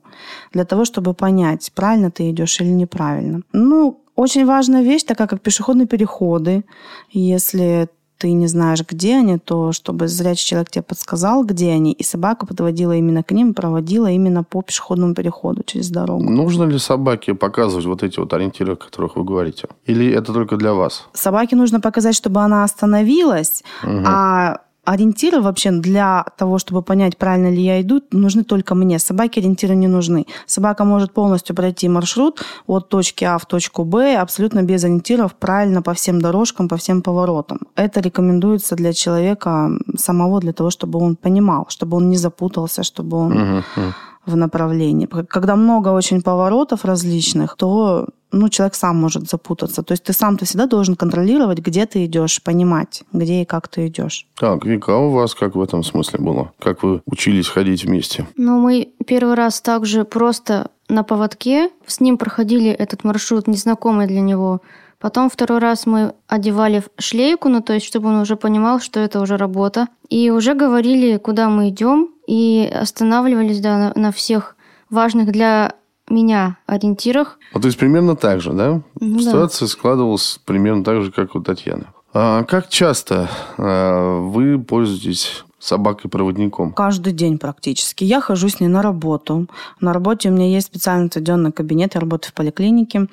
для 0.53 0.63
того, 0.65 0.85
чтобы 0.85 1.13
понять, 1.13 1.71
правильно 1.75 2.09
ты 2.09 2.29
идешь 2.29 2.61
или 2.61 2.69
неправильно. 2.69 3.41
Ну, 3.53 3.99
очень 4.15 4.45
важная 4.45 4.83
вещь, 4.83 5.03
такая 5.03 5.27
как 5.27 5.41
пешеходные 5.41 5.87
переходы. 5.87 6.63
Если 7.11 7.89
ты 8.17 8.31
не 8.31 8.47
знаешь, 8.47 8.83
где 8.87 9.17
они, 9.17 9.37
то 9.37 9.71
чтобы 9.71 10.07
зрячий 10.07 10.47
человек 10.47 10.71
тебе 10.71 10.83
подсказал, 10.83 11.43
где 11.43 11.71
они, 11.71 11.91
и 11.91 12.03
собака 12.03 12.45
подводила 12.45 12.93
именно 12.95 13.23
к 13.23 13.31
ним, 13.31 13.53
проводила 13.53 14.07
именно 14.07 14.43
по 14.43 14.61
пешеходному 14.61 15.13
переходу 15.13 15.63
через 15.65 15.89
дорогу. 15.89 16.29
Нужно 16.29 16.63
ли 16.63 16.79
собаке 16.79 17.33
показывать 17.33 17.85
вот 17.85 18.03
эти 18.03 18.19
вот 18.19 18.33
ориентиры, 18.33 18.73
о 18.73 18.75
которых 18.75 19.15
вы 19.15 19.23
говорите? 19.23 19.67
Или 19.85 20.11
это 20.11 20.33
только 20.33 20.57
для 20.57 20.73
вас? 20.73 21.07
Собаке 21.13 21.55
нужно 21.55 21.79
показать, 21.79 22.15
чтобы 22.15 22.41
она 22.41 22.63
остановилась, 22.63 23.63
угу. 23.83 24.03
а 24.05 24.59
ориентиры 24.85 25.41
вообще 25.41 25.71
для 25.71 26.25
того, 26.37 26.57
чтобы 26.57 26.81
понять, 26.81 27.17
правильно 27.17 27.49
ли 27.49 27.61
я 27.61 27.81
иду, 27.81 28.01
нужны 28.11 28.43
только 28.43 28.75
мне. 28.75 28.99
Собаке 28.99 29.41
ориентиры 29.41 29.75
не 29.75 29.87
нужны. 29.87 30.25
Собака 30.45 30.83
может 30.83 31.13
полностью 31.13 31.55
пройти 31.55 31.89
маршрут 31.89 32.43
от 32.67 32.89
точки 32.89 33.23
А 33.25 33.37
в 33.37 33.45
точку 33.45 33.83
Б 33.83 34.15
абсолютно 34.15 34.63
без 34.63 34.83
ориентиров, 34.83 35.35
правильно 35.35 35.81
по 35.81 35.93
всем 35.93 36.21
дорожкам, 36.21 36.67
по 36.67 36.77
всем 36.77 37.01
поворотам. 37.01 37.59
Это 37.75 37.99
рекомендуется 38.01 38.75
для 38.75 38.93
человека 38.93 39.71
самого, 39.97 40.39
для 40.39 40.53
того, 40.53 40.69
чтобы 40.69 40.99
он 40.99 41.15
понимал, 41.15 41.65
чтобы 41.69 41.97
он 41.97 42.09
не 42.09 42.17
запутался, 42.17 42.83
чтобы 42.83 43.17
он... 43.17 43.33
Uh-huh 43.33 43.93
в 44.25 44.35
направлении. 44.35 45.07
Когда 45.27 45.55
много 45.55 45.89
очень 45.89 46.21
поворотов 46.21 46.85
различных, 46.85 47.55
то 47.57 48.07
ну, 48.31 48.49
человек 48.49 48.75
сам 48.75 48.97
может 48.97 49.29
запутаться. 49.29 49.83
То 49.83 49.91
есть 49.93 50.03
ты 50.03 50.13
сам-то 50.13 50.45
всегда 50.45 50.65
должен 50.65 50.95
контролировать, 50.95 51.59
где 51.59 51.85
ты 51.85 52.05
идешь, 52.05 52.41
понимать, 52.41 53.03
где 53.13 53.41
и 53.41 53.45
как 53.45 53.67
ты 53.67 53.87
идешь. 53.87 54.25
Так, 54.35 54.65
Вика, 54.65 54.93
а 54.93 54.97
у 54.97 55.11
вас 55.11 55.35
как 55.35 55.55
в 55.55 55.61
этом 55.61 55.83
смысле 55.83 56.19
было? 56.19 56.51
Как 56.59 56.83
вы 56.83 57.01
учились 57.05 57.47
ходить 57.47 57.85
вместе? 57.85 58.27
Ну, 58.35 58.59
мы 58.59 58.89
первый 59.05 59.35
раз 59.35 59.61
также 59.61 60.03
просто 60.03 60.71
на 60.89 61.03
поводке 61.03 61.69
с 61.85 61.99
ним 61.99 62.17
проходили 62.17 62.69
этот 62.69 63.03
маршрут, 63.03 63.47
незнакомый 63.47 64.07
для 64.07 64.21
него. 64.21 64.61
Потом 65.03 65.29
второй 65.29 65.59
раз 65.59 65.85
мы 65.85 66.13
одевали 66.29 66.81
шлейку, 66.97 67.49
ну 67.49 67.61
то 67.61 67.73
есть, 67.73 67.85
чтобы 67.85 68.07
он 68.07 68.21
уже 68.21 68.37
понимал, 68.37 68.79
что 68.79 69.01
это 69.01 69.19
уже 69.19 69.35
работа. 69.35 69.89
И 70.07 70.29
уже 70.29 70.53
говорили, 70.53 71.17
куда 71.17 71.49
мы 71.49 71.67
идем, 71.67 72.07
и 72.25 72.71
останавливались 72.73 73.59
да, 73.59 73.77
на, 73.77 74.01
на 74.01 74.11
всех 74.13 74.55
важных 74.89 75.33
для 75.33 75.73
меня 76.07 76.55
ориентирах. 76.67 77.37
Ну, 77.53 77.59
то 77.59 77.67
есть 77.67 77.77
примерно 77.77 78.15
так 78.15 78.39
же, 78.39 78.53
да? 78.53 78.81
Ну, 78.97 79.19
Ситуация 79.19 79.65
да. 79.65 79.71
складывалась 79.73 80.39
примерно 80.45 80.85
так 80.85 81.03
же, 81.03 81.11
как 81.11 81.35
у 81.35 81.41
Татьяны. 81.41 81.87
А 82.13 82.45
как 82.45 82.69
часто 82.69 83.29
а, 83.57 84.21
вы 84.21 84.57
пользуетесь 84.57 85.43
собакой-проводником? 85.63 86.73
Каждый 86.73 87.13
день 87.13 87.37
практически. 87.37 88.03
Я 88.03 88.21
хожу 88.21 88.49
с 88.49 88.59
ней 88.59 88.67
на 88.67 88.81
работу. 88.81 89.47
На 89.79 89.93
работе 89.93 90.29
у 90.29 90.33
меня 90.33 90.47
есть 90.47 90.67
специально 90.67 91.05
отведенный 91.05 91.51
кабинет, 91.51 91.95
я 91.95 92.01
работаю 92.01 92.31
в 92.31 92.33
поликлинике. 92.33 93.07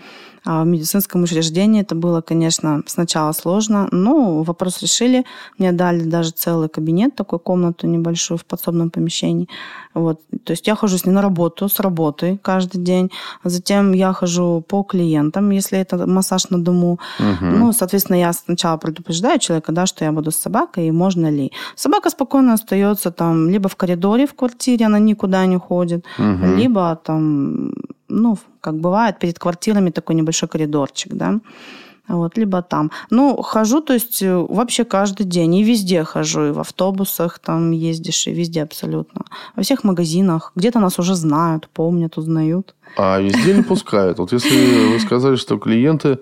А 0.45 0.63
в 0.63 0.67
медицинском 0.67 1.23
учреждении 1.23 1.83
это 1.83 1.95
было, 1.95 2.23
конечно, 2.23 2.83
сначала 2.87 3.33
сложно, 3.33 3.89
но 3.91 4.43
вопрос 4.43 4.81
решили. 4.81 5.25
Мне 5.59 5.73
дали 5.73 6.03
даже 6.05 6.31
целый 6.31 6.69
кабинет, 6.69 7.15
такую 7.15 7.41
комнату 7.41 7.87
небольшую 7.87 8.39
в 8.39 8.45
подсобном 8.47 8.91
помещении. 8.91 9.49
Вот. 9.93 10.21
То 10.45 10.53
есть 10.53 10.67
я 10.67 10.77
хожу 10.77 10.97
с 10.97 11.05
ней 11.05 11.13
на 11.13 11.21
работу, 11.21 11.69
с 11.69 11.79
работы 11.81 12.39
каждый 12.43 12.81
день. 12.81 13.11
Затем 13.45 13.93
я 13.93 14.13
хожу 14.13 14.65
по 14.67 14.83
клиентам, 14.83 15.51
если 15.51 15.79
это 15.79 16.07
массаж 16.07 16.49
на 16.49 16.63
дому. 16.63 16.99
Угу. 17.19 17.45
Ну, 17.45 17.73
соответственно, 17.73 18.17
я 18.17 18.33
сначала 18.33 18.79
предупреждаю 18.79 19.39
человека, 19.39 19.73
да, 19.73 19.85
что 19.87 20.05
я 20.05 20.13
буду 20.13 20.31
с 20.31 20.37
собакой, 20.37 20.87
и 20.87 20.91
можно 20.91 21.31
ли. 21.31 21.53
Собака 21.75 22.09
спокойно 22.09 22.40
остается 22.49 23.11
там 23.11 23.51
либо 23.51 23.69
в 23.69 23.77
коридоре 23.77 24.27
в 24.27 24.35
квартире, 24.35 24.87
она 24.87 24.99
никуда 24.99 25.47
не 25.47 25.59
ходит, 25.59 26.05
угу. 26.19 26.57
либо 26.57 26.99
там 27.05 27.73
ну, 28.11 28.37
как 28.61 28.75
бывает, 28.75 29.19
перед 29.19 29.39
квартирами 29.39 29.91
такой 29.91 30.17
небольшой 30.17 30.49
коридорчик, 30.49 31.15
да, 31.15 31.41
вот, 32.09 32.39
либо 32.39 32.63
там. 32.63 32.91
Ну, 33.11 33.37
хожу, 33.43 33.81
то 33.81 33.93
есть, 33.93 34.23
э, 34.23 34.35
вообще 34.37 34.85
каждый 34.85 35.27
день. 35.27 35.55
И 35.55 35.63
везде 35.63 36.03
хожу. 36.03 36.47
И 36.47 36.51
в 36.51 36.59
автобусах 36.59 37.39
там 37.39 37.71
ездишь, 37.71 38.27
и 38.27 38.33
везде 38.33 38.63
абсолютно. 38.63 39.25
Во 39.55 39.63
всех 39.63 39.85
магазинах. 39.85 40.53
Где-то 40.57 40.81
нас 40.81 40.99
уже 40.99 41.15
знают, 41.15 41.69
помнят, 41.73 42.19
узнают. 42.19 42.75
А 42.97 43.21
везде 43.21 43.55
не 43.55 43.63
пускают. 43.63 44.19
Вот 44.19 44.33
если 44.33 44.93
вы 44.93 44.99
сказали, 44.99 45.37
что 45.37 45.57
клиенты 45.57 46.19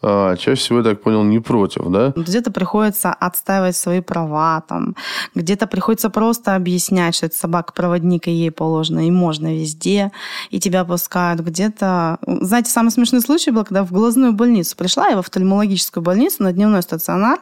а, 0.00 0.36
чаще 0.36 0.60
всего, 0.60 0.78
я 0.78 0.84
так 0.84 1.02
понял, 1.02 1.24
не 1.24 1.40
против, 1.40 1.88
да? 1.88 2.12
Где-то 2.14 2.52
приходится 2.52 3.12
отстаивать 3.12 3.76
свои 3.76 4.00
права, 4.00 4.60
там, 4.60 4.94
где-то 5.34 5.66
приходится 5.66 6.08
просто 6.08 6.54
объяснять, 6.54 7.16
что 7.16 7.26
это 7.26 7.36
собака-проводник, 7.36 8.28
и 8.28 8.30
ей 8.30 8.50
положено, 8.52 9.06
и 9.06 9.10
можно 9.10 9.54
везде, 9.54 10.12
и 10.50 10.60
тебя 10.60 10.84
пускают. 10.84 11.40
Где-то... 11.40 12.18
Знаете, 12.26 12.70
самый 12.70 12.90
смешной 12.90 13.22
случай 13.22 13.50
был, 13.50 13.64
когда 13.64 13.82
в 13.82 13.90
глазную 13.90 14.32
больницу 14.32 14.76
пришла, 14.76 15.08
я 15.08 15.16
в 15.16 15.20
офтальмологическую 15.20 16.02
больницу 16.02 16.44
на 16.44 16.52
дневной 16.52 16.82
стационар, 16.82 17.40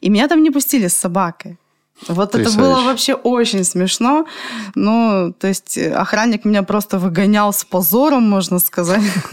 и 0.00 0.10
меня 0.10 0.28
там 0.28 0.42
не 0.42 0.50
пустили 0.50 0.88
с 0.88 0.94
собакой. 0.94 1.58
Вот 2.06 2.34
это 2.34 2.50
было 2.56 2.82
вообще 2.82 3.14
очень 3.14 3.64
смешно. 3.64 4.26
Ну, 4.74 5.34
то 5.38 5.48
есть 5.48 5.76
охранник 5.78 6.44
меня 6.44 6.62
просто 6.62 6.98
выгонял 6.98 7.52
с 7.52 7.64
позором, 7.64 8.28
можно 8.28 8.58
сказать, 8.58 9.02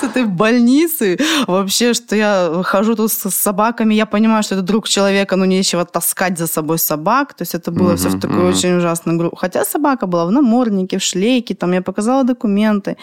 с 0.00 0.02
этой 0.02 0.24
больницы. 0.24 1.18
Вообще, 1.46 1.94
что 1.94 2.14
я 2.14 2.62
хожу 2.62 2.94
тут 2.94 3.10
с 3.10 3.30
собаками, 3.30 3.94
я 3.94 4.06
понимаю, 4.06 4.42
что 4.42 4.54
это 4.54 4.62
друг 4.62 4.88
человека, 4.88 5.36
но 5.36 5.44
нечего 5.44 5.84
таскать 5.84 6.38
за 6.38 6.46
собой 6.46 6.78
собак. 6.78 7.34
То 7.34 7.42
есть 7.42 7.54
это 7.54 7.70
было 7.70 7.96
все 7.96 8.08
в 8.08 8.20
такой 8.20 8.48
очень 8.48 8.76
ужасной 8.76 9.16
группе. 9.16 9.36
Хотя 9.36 9.64
собака 9.64 10.06
была 10.06 10.26
в 10.26 10.30
наморднике, 10.30 10.98
в 10.98 11.02
шлейке, 11.02 11.54
там 11.54 11.72
я 11.72 11.82
показала 11.82 12.24
документы. 12.24 12.96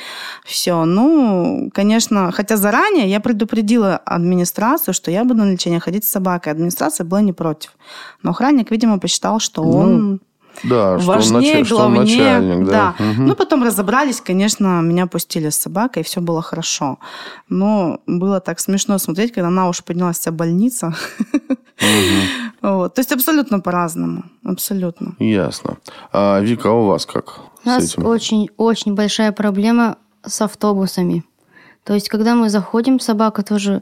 Все. 0.46 0.86
Ну, 0.86 1.70
конечно, 1.74 2.32
хотя 2.32 2.58
заранее 2.58 3.10
я 3.10 3.20
предупредила 3.20 3.98
администрацию, 3.98 4.94
что 4.94 5.12
я 5.12 5.24
буду 5.24 5.44
на 5.44 5.52
лечение 5.52 5.80
ходить 5.80 6.06
с 6.06 6.10
собакой. 6.10 6.52
Администрация 6.52 7.06
была 7.06 7.22
не 7.22 7.34
против. 7.34 7.72
Но 8.22 8.34
охранник, 8.44 8.72
видимо, 8.72 9.00
посчитал, 9.00 9.40
что 9.40 9.64
ну, 9.64 9.72
он 9.72 10.20
да, 10.64 10.98
важнее, 10.98 11.64
что 11.66 11.78
он, 11.78 11.94
главнее. 11.94 12.16
Что 12.16 12.24
он 12.24 12.48
начальник, 12.48 12.68
да. 12.68 12.96
да. 12.98 13.06
Угу. 13.06 13.22
Ну, 13.22 13.36
потом 13.36 13.64
разобрались, 13.64 14.22
конечно, 14.22 14.82
меня 14.82 15.08
пустили 15.08 15.50
с 15.50 15.60
собакой, 15.60 16.02
и 16.02 16.06
все 16.06 16.22
было 16.22 16.42
хорошо. 16.42 16.98
Но 17.50 18.00
было 18.08 18.40
так 18.40 18.60
смешно 18.60 18.98
смотреть, 18.98 19.32
когда 19.32 19.48
она 19.48 19.70
уж 19.70 19.84
поднялась 19.84 20.20
вся 20.20 20.32
больница. 20.32 20.94
Вот. 22.62 22.94
То 22.94 23.02
есть 23.02 23.12
абсолютно 23.12 23.60
по-разному. 23.60 24.24
Абсолютно. 24.46 25.16
Ясно. 25.20 25.78
А 26.14 26.40
Вика, 26.40 26.70
а 26.70 26.72
у 26.72 26.86
вас 26.86 27.06
как? 27.06 27.40
У 27.66 27.68
нас 27.68 27.98
очень-очень 27.98 28.94
большая 28.94 29.34
проблема 29.34 29.98
с 30.26 30.42
автобусами. 30.42 31.26
То 31.84 31.94
есть, 31.94 32.08
когда 32.08 32.36
мы 32.36 32.50
заходим, 32.50 33.02
собака 33.02 33.44
тоже 33.44 33.82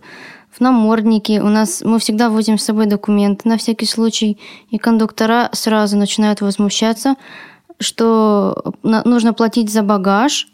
в 0.51 0.59
наморднике. 0.59 1.41
У 1.41 1.47
нас 1.47 1.81
мы 1.83 1.99
всегда 1.99 2.29
возим 2.29 2.57
с 2.57 2.65
собой 2.65 2.85
документы 2.85 3.47
на 3.47 3.57
всякий 3.57 3.85
случай, 3.85 4.39
и 4.69 4.77
кондуктора 4.77 5.49
сразу 5.53 5.97
начинают 5.97 6.41
возмущаться, 6.41 7.15
что 7.79 8.73
нужно 8.83 9.33
платить 9.33 9.71
за 9.71 9.81
багаж, 9.81 10.47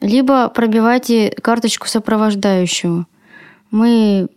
либо 0.00 0.48
пробивайте 0.48 1.30
карточку 1.30 1.86
сопровождающего. 1.86 3.06
Мы 3.70 4.28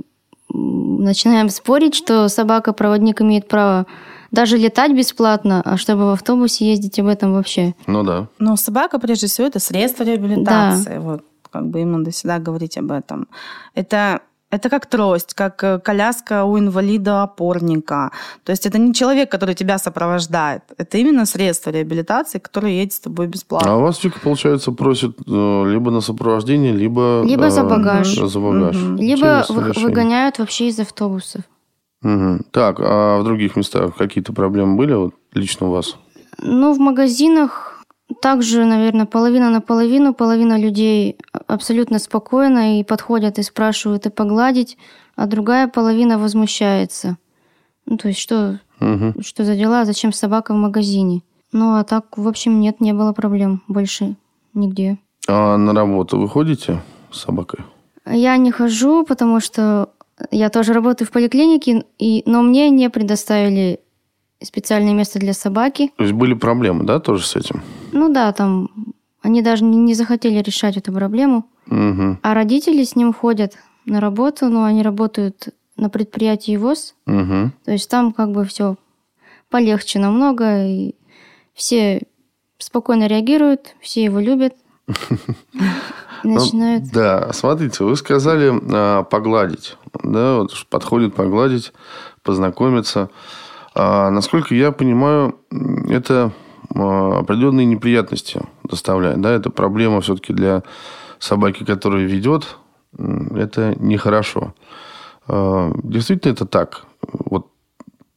начинаем 0.50 1.50
спорить, 1.50 1.96
что 1.96 2.28
собака-проводник 2.30 3.22
имеет 3.22 3.48
право 3.48 3.86
даже 4.32 4.58
летать 4.58 4.94
бесплатно, 4.94 5.62
а 5.64 5.78
чтобы 5.78 6.08
в 6.08 6.10
автобусе 6.10 6.70
ездить 6.70 7.00
об 7.00 7.08
этом 7.08 7.34
вообще. 7.34 7.74
Ну 7.88 8.04
да. 8.04 8.28
Но 8.38 8.56
собака, 8.58 9.00
прежде 9.00 9.28
всего, 9.28 9.48
это 9.48 9.60
средство 9.60 10.04
реабилитации. 10.04 10.96
Да. 10.96 11.00
Вот 11.00 11.24
как 11.52 11.68
бы 11.68 11.82
им 11.82 11.94
надо 11.94 12.12
всегда 12.12 12.38
говорить 12.38 12.78
об 12.78 12.92
этом. 12.92 13.28
Это 13.76 14.22
это 14.56 14.70
как 14.70 14.86
трость, 14.86 15.34
как 15.34 15.64
э, 15.64 15.80
коляска 15.80 16.46
у 16.46 16.58
инвалида-опорника. 16.58 18.12
То 18.44 18.52
есть 18.52 18.66
это 18.66 18.78
не 18.78 18.94
человек, 18.94 19.30
который 19.30 19.56
тебя 19.56 19.78
сопровождает. 19.78 20.64
Это 20.78 20.98
именно 20.98 21.26
средство 21.26 21.72
реабилитации, 21.72 22.40
которое 22.40 22.74
едет 22.74 22.94
с 22.94 23.00
тобой 23.00 23.28
бесплатно. 23.28 23.74
А 23.74 23.78
у 23.78 23.82
вас, 23.82 24.04
Вика, 24.04 24.20
получается, 24.20 24.72
просит 24.72 25.18
э, 25.28 25.64
либо 25.68 25.92
на 25.92 26.02
сопровождение, 26.02 26.74
либо... 26.74 27.24
Либо 27.26 27.50
за 27.50 27.64
багаж. 27.64 28.08
За 28.08 28.40
багаж. 28.40 28.76
Угу. 28.76 29.02
Либо 29.02 29.46
выгоняют 29.50 30.40
вообще 30.40 30.68
из 30.68 30.80
автобусов. 30.80 31.42
Угу. 32.04 32.40
Так, 32.52 32.80
а 32.80 33.20
в 33.20 33.24
других 33.24 33.56
местах 33.56 33.96
какие-то 33.98 34.34
проблемы 34.34 34.78
были 34.78 34.94
вот, 34.94 35.16
лично 35.34 35.68
у 35.68 35.72
вас? 35.72 35.98
Ну, 36.42 36.74
в 36.74 36.80
магазинах 36.80 37.75
также, 38.22 38.66
наверное, 38.66 39.06
половина 39.06 39.50
на 39.50 39.62
половину. 39.62 40.14
Половина 40.14 40.60
людей 40.60 41.18
абсолютно 41.48 42.00
спокойно 42.00 42.80
и 42.80 42.84
подходят 42.84 43.40
и 43.40 43.44
спрашивают 43.44 44.06
и 44.06 44.10
погладить, 44.10 44.78
а 45.16 45.28
другая 45.28 45.68
половина 45.68 46.18
возмущается. 46.20 47.18
Ну, 47.86 47.98
то 47.98 48.08
есть, 48.08 48.20
что, 48.20 48.60
угу. 48.80 49.22
что 49.22 49.44
за 49.44 49.56
дела, 49.56 49.86
зачем 49.86 50.12
собака 50.14 50.54
в 50.54 50.58
магазине? 50.58 51.22
Ну, 51.52 51.76
а 51.76 51.84
так, 51.84 52.18
в 52.18 52.28
общем, 52.28 52.60
нет, 52.60 52.82
не 52.82 52.94
было 52.94 53.14
проблем 53.14 53.64
больше 53.68 54.16
нигде. 54.54 54.98
А 55.28 55.58
на 55.58 55.74
работу 55.74 56.20
вы 56.20 56.28
ходите 56.30 56.82
с 57.12 57.22
собакой? 57.22 57.60
Я 58.06 58.38
не 58.38 58.52
хожу, 58.52 59.04
потому 59.04 59.40
что 59.40 59.90
я 60.32 60.50
тоже 60.50 60.74
работаю 60.74 61.08
в 61.08 61.12
поликлинике, 61.12 61.86
и, 61.98 62.24
но 62.26 62.42
мне 62.42 62.70
не 62.70 62.90
предоставили 62.90 63.80
специальное 64.46 64.94
место 64.94 65.20
для 65.20 65.34
собаки. 65.34 65.92
То 65.98 66.04
есть 66.04 66.16
были 66.16 66.34
проблемы, 66.34 66.84
да, 66.84 67.00
тоже 67.00 67.26
с 67.26 67.36
этим? 67.36 67.62
Ну 67.92 68.12
да, 68.12 68.32
там 68.34 68.70
они 69.22 69.42
даже 69.42 69.64
не, 69.64 69.94
захотели 69.96 70.40
решать 70.42 70.78
эту 70.78 70.94
проблему. 70.94 71.46
Угу. 71.68 72.20
А 72.22 72.34
родители 72.34 72.84
с 72.84 72.96
ним 72.96 73.12
ходят 73.14 73.58
на 73.86 74.00
работу, 74.00 74.50
но 74.50 74.66
они 74.66 74.84
работают 74.84 75.50
на 75.78 75.90
предприятии 75.90 76.58
ВОЗ. 76.58 76.94
Угу. 77.08 77.52
То 77.66 77.72
есть 77.72 77.90
там 77.90 78.14
как 78.14 78.32
бы 78.32 78.46
все 78.46 78.76
полегче 79.50 80.00
намного, 80.00 80.66
и 80.66 80.96
все 81.54 82.04
спокойно 82.58 83.08
реагируют, 83.08 83.76
все 83.82 84.04
его 84.04 84.20
любят. 84.20 84.54
И 86.24 86.28
начинают... 86.28 86.84
Ну, 86.86 86.90
да, 86.94 87.34
смотрите, 87.34 87.84
вы 87.84 87.96
сказали 87.96 88.54
а, 88.72 89.04
погладить. 89.04 89.78
Да, 90.04 90.38
вот 90.38 90.68
подходит 90.70 91.16
погладить, 91.16 91.74
познакомиться. 92.22 93.10
А, 93.76 94.10
насколько 94.10 94.56
я 94.56 94.72
понимаю, 94.72 95.36
это 95.90 96.32
а, 96.74 97.20
определенные 97.20 97.66
неприятности 97.66 98.42
доставляет. 98.64 99.20
Да, 99.22 99.32
это 99.32 99.50
проблема 99.50 100.00
все-таки 100.02 100.34
для 100.34 100.64
собаки, 101.20 101.66
которая 101.66 102.06
ведет. 102.06 102.58
Это 102.98 103.76
нехорошо. 103.78 104.54
А, 105.28 105.72
действительно 105.84 106.32
это 106.32 106.46
так? 106.46 106.86
Вот 107.02 107.48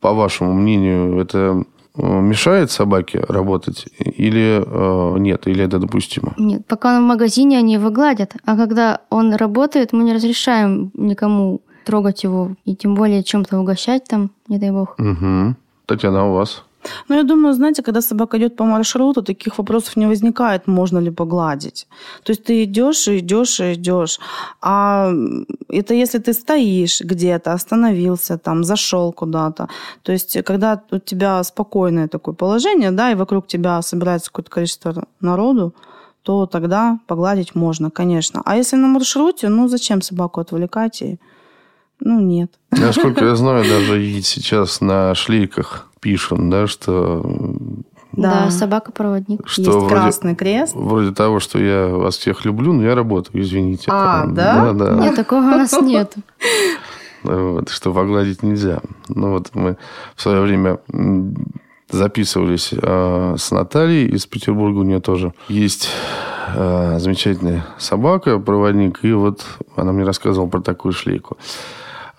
по 0.01 0.13
вашему 0.13 0.53
мнению, 0.53 1.21
это 1.21 1.65
мешает 1.97 2.71
собаке 2.71 3.25
работать 3.29 3.87
или 3.99 4.63
э, 4.65 5.19
нет, 5.19 5.49
или 5.49 5.65
это 5.65 5.81
допустимо? 5.81 6.35
Нет, 6.37 6.65
пока 6.69 6.97
он 6.97 7.03
в 7.03 7.09
магазине, 7.09 7.59
они 7.59 7.75
его 7.75 7.91
гладят. 7.91 8.37
А 8.45 8.57
когда 8.57 9.01
он 9.11 9.35
работает, 9.35 9.93
мы 9.93 10.05
не 10.05 10.15
разрешаем 10.15 10.93
никому 10.95 11.61
трогать 11.89 12.25
его. 12.25 12.51
И 12.67 12.77
тем 12.77 12.95
более 12.95 13.23
чем-то 13.23 13.59
угощать 13.59 14.05
там, 14.05 14.31
не 14.49 14.59
дай 14.59 14.71
бог. 14.71 14.95
Угу. 14.99 15.55
Татьяна, 15.87 16.31
у 16.31 16.35
вас? 16.35 16.65
Ну, 17.09 17.17
я 17.17 17.23
думаю, 17.23 17.55
знаете, 17.55 17.83
когда 17.83 18.01
собака 18.01 18.37
идет 18.37 18.57
по 18.57 18.65
маршруту, 18.65 19.23
таких 19.23 19.59
вопросов 19.59 19.97
не 19.97 20.07
возникает, 20.07 20.67
можно 20.67 21.01
ли 21.01 21.11
погладить. 21.11 21.87
То 22.23 22.33
есть 22.33 22.45
ты 22.45 22.65
идешь 22.65 23.09
и 23.09 23.19
идешь 23.19 23.61
и 23.61 23.73
идешь. 23.73 24.21
А 24.61 25.11
это 25.69 25.95
если 25.95 26.19
ты 26.19 26.33
стоишь 26.33 27.01
где-то, 27.01 27.53
остановился 27.53 28.37
там, 28.37 28.65
зашел 28.65 29.13
куда-то. 29.13 29.69
То 30.03 30.13
есть 30.13 30.45
когда 30.45 30.83
у 30.91 30.99
тебя 30.99 31.43
спокойное 31.43 32.09
такое 32.09 32.35
положение, 32.35 32.91
да, 32.91 33.13
и 33.13 33.15
вокруг 33.15 33.47
тебя 33.47 33.83
собирается 33.83 34.31
какое-то 34.31 34.51
количество 34.51 35.05
народу, 35.21 35.73
то 36.23 36.47
тогда 36.47 36.99
погладить 37.07 37.55
можно, 37.55 37.91
конечно. 37.91 38.43
А 38.45 38.57
если 38.57 38.77
на 38.77 38.89
маршруте, 38.89 39.49
ну 39.49 39.69
зачем 39.69 40.03
собаку 40.03 40.41
отвлекать? 40.41 41.03
И... 41.03 41.19
Ну, 42.01 42.21
нет. 42.21 42.51
Насколько 42.71 43.25
я 43.25 43.35
знаю, 43.37 43.65
даже 43.65 44.21
сейчас 44.23 44.81
на 44.81 45.15
шлейках 45.15 45.89
пишут, 46.01 46.49
да, 46.49 46.67
что, 46.67 47.23
Да, 48.13 48.45
Да. 48.45 48.51
собака-проводник. 48.51 49.47
что 49.49 49.63
Есть 49.63 49.73
вроде, 49.75 49.95
красный 49.95 50.35
крест. 50.37 50.75
вроде 50.75 51.13
того, 51.13 51.41
что 51.41 51.59
я 51.59 51.89
вас 51.89 52.17
всех 52.17 52.45
люблю, 52.45 52.73
но 52.73 52.83
я 52.85 52.95
работаю, 52.95 53.43
извините. 53.43 53.87
А, 53.89 54.23
Там, 54.23 54.35
да? 54.35 54.73
Да, 54.73 54.95
да. 54.95 55.01
Нет, 55.01 55.17
такого 55.17 55.41
у 55.41 55.43
нас 55.43 55.73
нет. 55.81 56.15
Вот, 57.25 57.69
что 57.71 57.93
погладить 57.93 58.45
нельзя. 58.45 58.79
Ну 59.09 59.33
вот 59.33 59.51
мы 59.53 59.77
в 60.15 60.23
свое 60.23 60.41
время 60.41 60.79
записывались 61.91 62.71
э, 62.73 63.35
с 63.37 63.51
Натальей 63.51 64.07
из 64.09 64.25
Петербурга. 64.27 64.79
У 64.79 64.83
нее 64.85 65.01
тоже 65.01 65.33
есть 65.49 65.89
э, 66.55 66.99
замечательная 67.01 67.67
собака, 67.77 68.39
проводник. 68.39 69.01
И 69.03 69.13
вот 69.13 69.45
она 69.75 69.91
мне 69.93 70.05
рассказывала 70.05 70.49
про 70.49 70.61
такую 70.61 70.93
шлейку. 70.93 71.39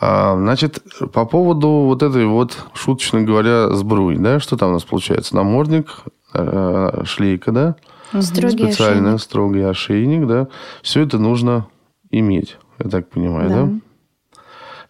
А, 0.01 0.35
значит, 0.37 0.81
по 1.11 1.25
поводу 1.25 1.67
вот 1.67 2.03
этой 2.03 2.25
вот, 2.25 2.57
шуточно 2.73 3.21
говоря, 3.21 3.69
сбруи, 3.71 4.15
да, 4.15 4.39
что 4.39 4.55
там 4.55 4.69
у 4.69 4.73
нас 4.73 4.83
получается? 4.83 5.35
Намордник, 5.35 5.89
э, 6.33 7.01
шлейка, 7.05 7.51
да? 7.51 7.75
Строгий 8.21 8.71
Специально 8.71 9.09
ошейник. 9.09 9.21
строгий 9.21 9.61
ошейник, 9.61 10.27
да. 10.27 10.47
Все 10.81 11.01
это 11.01 11.19
нужно 11.19 11.67
иметь, 12.11 12.57
я 12.79 12.89
так 12.89 13.09
понимаю, 13.09 13.49
да? 13.49 13.63
Да. 13.63 13.71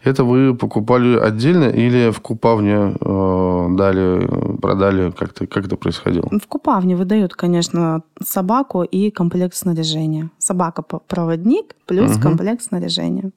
Это 0.02 0.24
вы 0.24 0.54
покупали 0.54 1.18
отдельно 1.18 1.64
или 1.64 2.10
в 2.10 2.20
Купавне 2.20 2.94
э, 2.98 3.66
дали, 3.76 4.56
продали? 4.56 5.10
Как-то, 5.10 5.46
как 5.46 5.66
это 5.66 5.76
происходило? 5.76 6.26
В 6.30 6.46
Купавне 6.46 6.96
выдают, 6.96 7.34
конечно, 7.34 8.02
собаку 8.24 8.82
и 8.82 9.10
комплект 9.10 9.54
снаряжения. 9.54 10.30
Собака-проводник 10.38 11.74
плюс 11.86 12.12
Мгм. 12.12 12.22
комплект 12.22 12.62
снаряжения. 12.62 13.30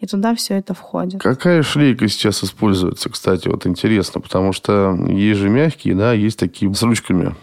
И 0.00 0.06
туда 0.06 0.34
все 0.34 0.54
это 0.54 0.72
входит. 0.72 1.20
Какая 1.20 1.62
шлейка 1.62 2.08
сейчас 2.08 2.42
используется, 2.42 3.10
кстати, 3.10 3.48
вот 3.48 3.66
интересно, 3.66 4.22
потому 4.22 4.52
что 4.54 4.96
есть 5.08 5.40
же 5.40 5.50
мягкие, 5.50 5.94
да, 5.94 6.12
есть 6.14 6.38
такие 6.38 6.72
с 6.72 6.82
ручками, 6.82 7.34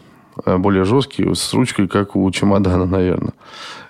э, 0.46 0.58
более 0.58 0.84
жесткие, 0.84 1.36
с 1.36 1.54
ручкой, 1.54 1.88
как 1.88 2.16
у 2.16 2.30
чемодана, 2.32 2.86
наверное. 2.88 3.34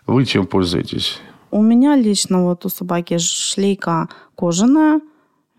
Вы 0.07 0.25
чем 0.25 0.45
пользуетесь? 0.45 1.19
У 1.51 1.61
меня 1.61 1.95
лично 1.95 2.43
вот 2.43 2.65
у 2.65 2.69
собаки 2.69 3.17
шлейка 3.19 4.09
кожаная, 4.35 5.01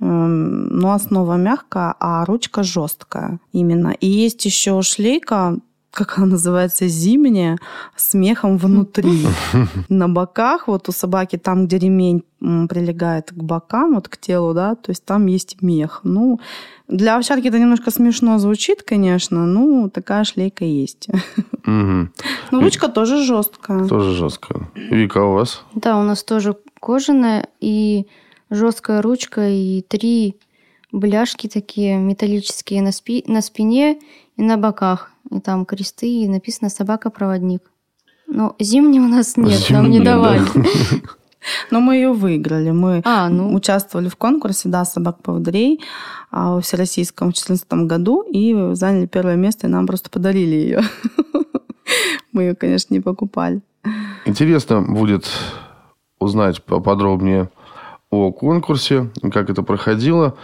но 0.01 0.93
основа 0.93 1.37
мягкая, 1.37 1.95
а 2.01 2.25
ручка 2.25 2.63
жесткая 2.63 3.41
именно. 3.53 3.91
И 4.01 4.07
есть 4.07 4.45
еще 4.45 4.83
шлейка, 4.83 5.59
как 5.95 6.19
она 6.19 6.27
называется, 6.27 6.89
зимняя, 6.89 7.59
с 7.97 8.15
мехом 8.15 8.59
внутри. 8.59 9.27
На 9.89 10.09
боках, 10.09 10.69
вот 10.69 10.89
у 10.89 10.93
собаки, 10.93 11.37
там, 11.37 11.67
где 11.67 11.79
ремень 11.79 12.25
прилегает 12.41 13.31
к 13.31 13.43
бокам, 13.43 13.95
вот 13.95 14.09
к 14.09 14.17
телу, 14.17 14.53
да, 14.53 14.75
то 14.75 14.91
есть 14.91 15.05
там 15.05 15.27
есть 15.27 15.63
мех. 15.63 16.01
Ну, 16.03 16.41
для 16.89 17.17
овчарки 17.17 17.49
это 17.49 17.59
немножко 17.59 17.91
смешно 17.91 18.39
звучит, 18.39 18.83
конечно, 18.83 19.47
ну, 19.47 19.89
такая 19.89 20.25
шлейка 20.25 20.65
есть. 20.65 21.09
Мгм. 21.65 22.13
Но 22.51 22.61
ручка 22.61 22.89
тоже 22.89 23.25
жесткая. 23.25 23.87
Тоже 23.87 24.13
жестко. 24.13 24.69
Вика, 24.75 25.25
у 25.25 25.35
вас? 25.35 25.63
Да, 25.75 25.99
у 25.99 26.03
нас 26.03 26.25
тоже 26.25 26.57
кожаная 26.81 27.49
и 27.61 28.07
жесткая 28.51 29.03
ручка, 29.03 29.49
и 29.49 29.83
три 29.83 30.37
бляшки 30.93 31.49
такие 31.49 31.97
металлические 31.99 32.83
на, 32.83 32.93
спи- 32.93 33.25
на 33.27 33.41
спине 33.43 33.99
и 34.37 34.43
на 34.43 34.57
боках. 34.57 35.11
И 35.31 35.41
там 35.41 35.65
кресты, 35.65 36.07
и 36.09 36.29
написано 36.29 36.71
«собака-проводник». 36.71 37.63
Но 38.27 38.55
зимней 38.59 39.01
у 39.01 39.09
нас 39.09 39.37
нет, 39.37 39.69
нам 39.71 39.91
не 39.91 39.99
Зимней, 39.99 40.05
да. 40.05 40.15
давали. 40.15 40.43
Но 41.71 41.81
мы 41.81 41.97
ее 41.97 42.13
выиграли. 42.13 42.71
Мы 42.71 43.03
А, 43.05 43.29
ну, 43.29 43.55
участвовали 43.55 44.09
в 44.09 44.17
конкурсе 44.17 44.69
«Да, 44.69 44.85
собак-поводырей» 44.85 45.81
а, 46.31 46.57
в 46.57 46.63
Всероссийском 46.63 47.29
в 47.29 47.35
2014 47.35 47.87
году 47.89 48.23
и 48.23 48.55
заняли 48.75 49.07
первое 49.07 49.37
место, 49.37 49.67
и 49.67 49.71
нам 49.71 49.87
просто 49.87 50.09
подарили 50.11 50.55
ее. 50.55 50.81
Мы 52.33 52.43
ее, 52.45 52.55
конечно, 52.55 52.95
не 52.95 53.01
покупали. 53.01 53.61
Интересно 54.25 54.81
будет 54.81 55.27
узнать 56.19 56.63
поподробнее 56.63 57.51
о 58.15 58.33
конкурсе, 58.33 59.11
как 59.33 59.51
это 59.51 59.63
проходило, 59.63 60.37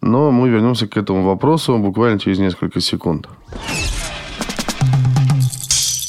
но 0.00 0.30
мы 0.30 0.48
вернемся 0.48 0.86
к 0.86 0.96
этому 0.96 1.24
вопросу 1.24 1.78
буквально 1.78 2.18
через 2.18 2.38
несколько 2.38 2.80
секунд. 2.80 3.28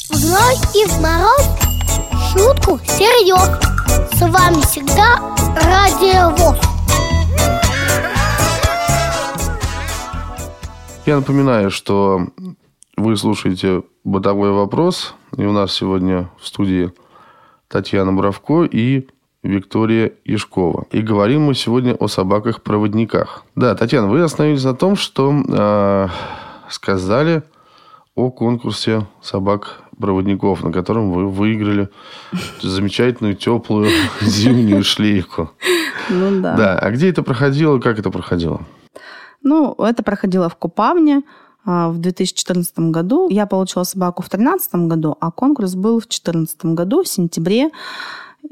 В 0.08 0.14
зной 0.14 0.54
и 0.74 0.86
в 0.86 1.00
мороз 1.00 1.60
шутку 2.32 2.78
серьез. 2.84 3.58
С 4.12 4.20
вами 4.20 4.60
всегда 4.62 5.16
Радио 5.56 6.30
ВОЗ. 6.36 6.58
Я 11.06 11.16
напоминаю, 11.16 11.70
что 11.70 12.28
вы 12.96 13.16
слушаете 13.16 13.82
«Бытовой 14.04 14.52
вопрос», 14.52 15.14
и 15.36 15.44
у 15.44 15.52
нас 15.52 15.72
сегодня 15.72 16.30
в 16.38 16.46
студии 16.46 16.92
Татьяна 17.68 18.12
Бравко 18.12 18.64
и 18.64 19.08
Виктория 19.42 20.12
Ишкова. 20.24 20.86
И 20.90 21.00
говорим 21.00 21.42
мы 21.42 21.54
сегодня 21.54 21.94
о 21.94 22.08
собаках-проводниках. 22.08 23.44
Да, 23.56 23.74
Татьяна, 23.74 24.08
вы 24.08 24.22
остановились 24.22 24.64
на 24.64 24.74
том, 24.74 24.96
что 24.96 25.32
э, 25.32 26.08
сказали 26.68 27.42
о 28.14 28.30
конкурсе 28.30 29.06
собак-проводников, 29.22 30.62
на 30.62 30.72
котором 30.72 31.12
вы 31.12 31.28
выиграли 31.28 31.88
замечательную 32.60 33.34
теплую 33.34 33.90
зимнюю 34.20 34.84
шлейку. 34.84 35.50
Ну 36.10 36.42
да. 36.42 36.56
Да, 36.56 36.78
а 36.78 36.90
где 36.90 37.08
это 37.08 37.22
проходило, 37.22 37.78
как 37.78 37.98
это 37.98 38.10
проходило? 38.10 38.60
Ну, 39.42 39.74
это 39.78 40.02
проходило 40.02 40.50
в 40.50 40.56
Купавне 40.56 41.22
а, 41.64 41.88
в 41.88 41.98
2014 41.98 42.78
году. 42.90 43.30
Я 43.30 43.46
получила 43.46 43.84
собаку 43.84 44.22
в 44.22 44.28
2013 44.28 44.74
году, 44.86 45.16
а 45.18 45.30
конкурс 45.30 45.74
был 45.74 45.98
в 45.98 46.02
2014 46.02 46.64
году, 46.66 47.02
в 47.02 47.08
сентябре. 47.08 47.70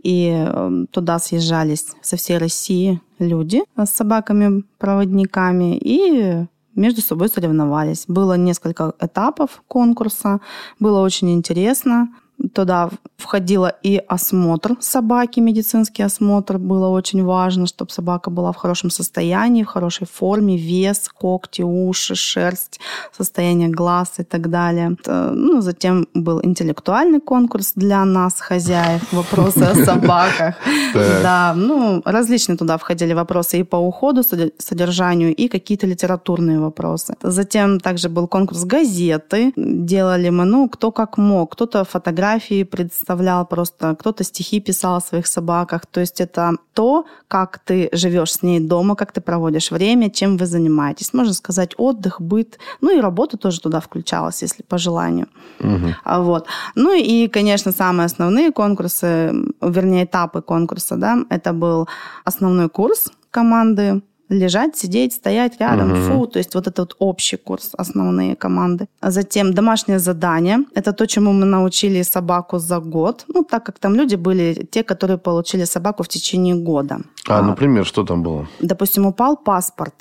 И 0.03 0.33
э, 0.33 0.85
туда 0.91 1.19
съезжались 1.19 1.87
со 2.03 2.17
всей 2.17 2.39
России 2.39 3.01
люди 3.19 3.63
с 3.77 3.91
собаками-проводниками 3.91 5.77
и 5.77 6.47
между 6.75 7.01
собой 7.01 7.29
соревновались. 7.29 8.05
Было 8.07 8.35
несколько 8.37 8.95
этапов 9.01 9.63
конкурса, 9.67 10.41
было 10.79 11.01
очень 11.01 11.33
интересно. 11.33 12.09
Туда 12.55 12.91
входило 13.17 13.73
и 13.83 14.01
осмотр 14.09 14.77
собаки, 14.81 15.41
медицинский 15.41 16.05
осмотр. 16.05 16.59
Было 16.59 16.89
очень 16.89 17.25
важно, 17.25 17.67
чтобы 17.67 17.91
собака 17.91 18.31
была 18.31 18.53
в 18.53 18.57
хорошем 18.57 18.91
состоянии, 18.91 19.65
в 19.65 19.67
хорошей 19.67 20.07
форме, 20.07 20.57
вес, 20.57 21.09
когти, 21.09 21.63
уши, 21.63 22.15
шерсть, 22.15 22.79
состояние 23.17 23.69
глаз 23.69 24.15
и 24.19 24.23
так 24.23 24.51
далее. 24.51 24.97
Ну, 25.07 25.61
затем 25.61 26.07
был 26.15 26.41
интеллектуальный 26.45 27.21
конкурс 27.21 27.73
для 27.75 28.05
нас, 28.05 28.41
хозяев, 28.41 29.03
вопросы 29.13 29.63
о 29.63 29.75
собаках. 29.85 30.55
Да, 30.95 31.55
ну, 31.57 32.03
различные 32.05 32.57
туда 32.57 32.79
входили 32.79 33.15
вопросы 33.15 33.59
и 33.59 33.65
по 33.65 33.77
уходу, 33.77 34.23
содержанию, 34.23 35.35
и 35.35 35.49
какие-то 35.49 35.89
литературные 35.89 36.61
вопросы. 36.61 37.17
Затем 37.23 37.81
также 37.81 38.09
был 38.09 38.29
конкурс 38.29 38.65
газеты. 38.65 39.53
Делали 39.57 40.31
мы, 40.31 40.45
ну, 40.45 40.69
кто 40.69 40.93
как 40.93 41.19
мог. 41.19 41.53
Кто-то 41.53 41.85
фотографии 41.85 42.28
представлял 42.71 43.47
просто, 43.47 43.95
кто-то 43.99 44.25
стихи 44.25 44.61
писал 44.61 44.97
о 44.97 45.01
своих 45.01 45.27
собаках. 45.27 45.87
То 45.87 46.01
есть 46.01 46.21
это 46.21 46.53
то, 46.75 47.05
как 47.29 47.59
ты 47.59 47.89
живешь 47.93 48.33
с 48.33 48.43
ней 48.43 48.61
дома, 48.61 48.95
как 48.95 49.13
ты 49.13 49.21
проводишь 49.21 49.71
время, 49.71 50.11
чем 50.11 50.37
вы 50.37 50.47
занимаетесь. 50.47 51.15
Можно 51.15 51.33
сказать, 51.33 51.75
отдых, 51.77 52.21
быт. 52.21 52.59
Ну 52.81 52.97
и 52.97 53.01
работа 53.01 53.37
тоже 53.37 53.61
туда 53.61 53.81
включалась, 53.81 54.43
если 54.43 54.63
по 54.63 54.79
желанию. 54.79 55.29
Угу. 55.61 55.95
Вот. 56.23 56.47
Ну 56.75 56.93
и, 56.93 57.29
конечно, 57.29 57.73
самые 57.73 58.07
основные 58.07 58.53
конкурсы, 58.53 59.33
вернее, 59.61 60.05
этапы 60.05 60.43
конкурса, 60.43 60.97
да, 60.97 61.19
это 61.31 61.53
был 61.53 61.89
основной 62.25 62.69
курс 62.69 63.11
команды, 63.31 64.03
лежать, 64.29 64.77
сидеть, 64.77 65.13
стоять 65.13 65.61
рядом, 65.61 65.93
угу. 65.93 66.01
фу, 66.01 66.27
то 66.27 66.39
есть 66.39 66.55
вот 66.55 66.67
это 66.67 66.83
вот 66.83 66.97
общий 66.99 67.37
курс, 67.37 67.71
основные 67.79 68.37
команды. 68.37 68.87
А 69.01 69.11
затем 69.11 69.55
домашнее 69.55 69.99
задание, 69.99 70.59
это 70.75 70.93
то, 70.93 71.07
чему 71.07 71.33
мы 71.33 71.47
научили 71.47 72.03
собаку 72.03 72.59
за 72.59 72.79
год, 72.79 73.25
ну, 73.35 73.43
так 73.43 73.65
как 73.65 73.79
там 73.79 73.95
люди 73.95 74.17
были, 74.17 74.67
те, 74.71 74.83
которые 74.83 75.19
получили 75.19 75.65
собаку 75.65 76.03
в 76.03 76.09
течение 76.09 76.55
года. 76.55 77.01
А, 77.29 77.39
а 77.39 77.43
например, 77.43 77.85
что 77.87 78.05
там 78.05 78.23
было? 78.23 78.47
Допустим, 78.61 79.07
упал 79.07 79.37
паспорт, 79.37 79.95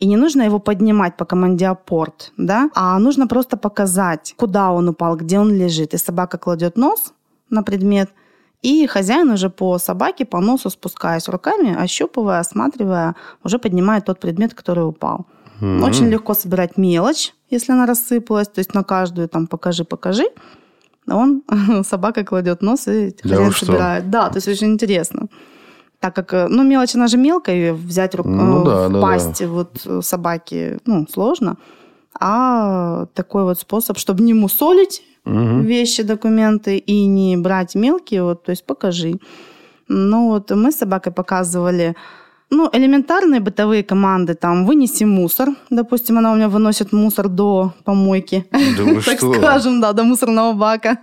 и 0.00 0.06
не 0.06 0.16
нужно 0.16 0.42
его 0.42 0.58
поднимать 0.58 1.16
по 1.16 1.24
команде 1.24 1.66
апорт, 1.66 2.32
да, 2.36 2.70
а 2.74 2.98
нужно 2.98 3.26
просто 3.26 3.56
показать, 3.56 4.34
куда 4.36 4.70
он 4.70 4.88
упал, 4.88 5.16
где 5.16 5.38
он 5.38 5.52
лежит. 5.52 5.94
И 5.94 5.98
собака 5.98 6.38
кладет 6.38 6.76
нос 6.76 7.12
на 7.50 7.62
предмет– 7.62 8.10
и 8.64 8.86
хозяин 8.86 9.30
уже 9.30 9.50
по 9.50 9.78
собаке, 9.78 10.24
по 10.24 10.40
носу 10.40 10.70
спускаясь 10.70 11.28
руками, 11.28 11.76
ощупывая, 11.76 12.40
осматривая, 12.40 13.14
уже 13.44 13.58
поднимает 13.58 14.06
тот 14.06 14.18
предмет, 14.18 14.54
который 14.54 14.88
упал. 14.88 15.26
Mm-hmm. 15.60 15.84
Очень 15.84 16.08
легко 16.08 16.32
собирать 16.32 16.78
мелочь, 16.78 17.34
если 17.50 17.72
она 17.72 17.84
рассыпалась. 17.84 18.48
То 18.48 18.60
есть 18.60 18.74
на 18.74 18.82
каждую 18.82 19.28
там 19.28 19.46
покажи, 19.46 19.84
покажи. 19.84 20.24
Он, 21.06 21.42
собака 21.84 22.24
кладет 22.24 22.62
нос 22.62 22.88
и 22.88 23.14
хозяин 23.22 23.50
да 23.50 23.52
собирает. 23.52 24.10
Да, 24.10 24.28
то 24.30 24.36
есть 24.36 24.48
очень 24.48 24.68
интересно. 24.68 25.26
Так 26.00 26.14
как, 26.14 26.32
э, 26.32 26.46
ну, 26.48 26.62
мелочь, 26.62 26.94
она 26.94 27.06
же 27.06 27.18
мелкая, 27.18 27.74
взять 27.74 28.14
рук, 28.14 28.26
ну, 28.26 28.62
э, 28.62 28.64
да, 28.64 28.88
в 28.88 28.92
да, 28.92 29.00
пасть 29.02 29.40
да. 29.40 29.48
вот 29.48 29.82
э, 29.84 30.00
собаки, 30.02 30.78
ну, 30.86 31.06
сложно. 31.12 31.56
А 32.18 33.06
такой 33.12 33.42
вот 33.42 33.58
способ, 33.58 33.98
чтобы 33.98 34.22
не 34.22 34.32
мусолить 34.32 35.02
угу. 35.24 35.60
вещи, 35.60 36.02
документы 36.02 36.78
и 36.78 37.06
не 37.06 37.36
брать 37.36 37.74
мелкие, 37.74 38.22
вот, 38.22 38.44
то 38.44 38.50
есть 38.50 38.66
покажи. 38.66 39.18
Ну 39.88 40.28
вот 40.28 40.50
мы 40.50 40.70
с 40.70 40.76
собакой 40.76 41.12
показывали 41.12 41.94
ну, 42.50 42.70
элементарные 42.72 43.40
бытовые 43.40 43.82
команды, 43.82 44.34
там, 44.34 44.66
вынеси 44.66 45.04
мусор. 45.04 45.48
Допустим, 45.70 46.18
она 46.18 46.32
у 46.32 46.36
меня 46.36 46.48
выносит 46.48 46.92
мусор 46.92 47.28
до 47.28 47.72
помойки. 47.84 48.44
Да 48.52 49.00
так 49.04 49.18
скажем, 49.18 49.80
да, 49.80 49.92
до 49.92 50.04
мусорного 50.04 50.52
бака. 50.52 50.98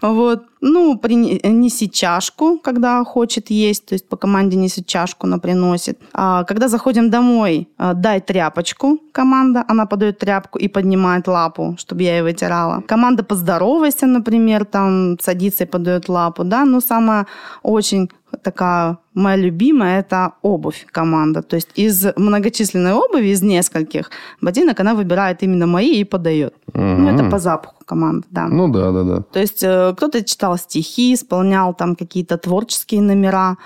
Вот. 0.00 0.44
Ну, 0.64 0.96
принеси 0.96 1.90
чашку, 1.90 2.58
когда 2.58 3.04
хочет 3.04 3.50
есть, 3.50 3.86
то 3.86 3.94
есть 3.94 4.08
по 4.08 4.16
команде 4.16 4.56
неси 4.56 4.84
чашку, 4.84 5.26
она 5.26 5.38
приносит. 5.38 5.98
А 6.12 6.44
когда 6.44 6.68
заходим 6.68 7.10
домой, 7.10 7.68
а, 7.78 7.94
дай 7.94 8.20
тряпочку, 8.20 9.00
команда, 9.12 9.64
она 9.66 9.86
подает 9.86 10.18
тряпку 10.18 10.60
и 10.60 10.68
поднимает 10.68 11.26
лапу, 11.26 11.74
чтобы 11.78 12.04
я 12.04 12.18
ее 12.18 12.22
вытирала. 12.22 12.80
Команда 12.86 13.24
поздоровайся, 13.24 14.06
например, 14.06 14.64
там 14.64 15.18
садится 15.20 15.64
и 15.64 15.66
подает 15.66 16.08
лапу, 16.08 16.44
да, 16.44 16.64
но 16.64 16.80
самое 16.80 17.26
очень 17.64 18.08
такая 18.42 18.98
моя 19.14 19.36
любимая– 19.36 20.00
это 20.00 20.32
обувь 20.42 20.86
команда. 20.90 21.42
То 21.42 21.56
есть 21.56 21.68
из 21.74 22.06
многочисленной 22.16 22.92
обуви, 22.92 23.28
из 23.28 23.42
нескольких 23.42 24.10
ботинок, 24.40 24.80
она 24.80 24.94
выбирает 24.94 25.42
именно 25.42 25.66
мои 25.66 26.00
и 26.00 26.04
подает. 26.04 26.54
Угу. 26.74 26.82
Ну, 26.82 27.10
это 27.10 27.30
по 27.30 27.38
запаху 27.38 27.84
команды, 27.84 28.26
да. 28.30 28.48
Ну, 28.48 28.68
да, 28.68 28.90
да, 28.92 29.02
да. 29.02 29.22
То 29.22 29.40
есть 29.40 29.62
э, 29.62 29.92
кто-то 29.96 30.24
читал 30.24 30.56
стихи, 30.56 31.14
исполнял 31.14 31.74
там 31.74 31.96
какие-то 31.96 32.38
творческие 32.38 33.02
номера. 33.02 33.56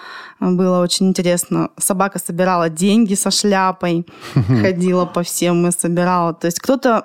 Было 0.41 0.83
очень 0.83 1.09
интересно. 1.09 1.71
Собака 1.79 2.19
собирала 2.19 2.69
деньги 2.69 3.15
со 3.15 3.31
шляпой, 3.31 4.07
ходила 4.63 5.05
по 5.05 5.23
всем 5.23 5.67
и 5.67 5.71
собирала. 5.71 6.35
То 6.35 6.47
есть 6.47 6.59
кто-то 6.59 7.05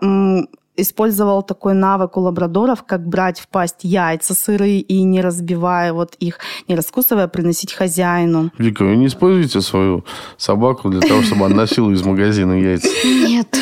использовал 0.77 1.43
такой 1.43 1.73
навык 1.73 2.17
у 2.17 2.21
лабрадоров, 2.21 2.83
как 2.83 3.07
брать 3.07 3.39
в 3.39 3.47
пасть 3.47 3.83
яйца 3.83 4.33
сырые 4.33 4.79
и 4.79 5.03
не 5.03 5.21
разбивая 5.21 5.93
вот 5.93 6.15
их, 6.19 6.39
не 6.67 6.75
раскусывая, 6.75 7.27
приносить 7.27 7.73
хозяину. 7.73 8.51
Вика, 8.57 8.83
вы 8.83 8.95
не 8.95 9.07
используете 9.07 9.61
свою 9.61 10.03
собаку 10.37 10.89
для 10.89 11.01
того, 11.01 11.21
чтобы 11.21 11.45
она 11.45 11.55
носила 11.55 11.91
из 11.91 12.03
магазина 12.03 12.53
яйца? 12.53 12.87
Нет. 13.05 13.57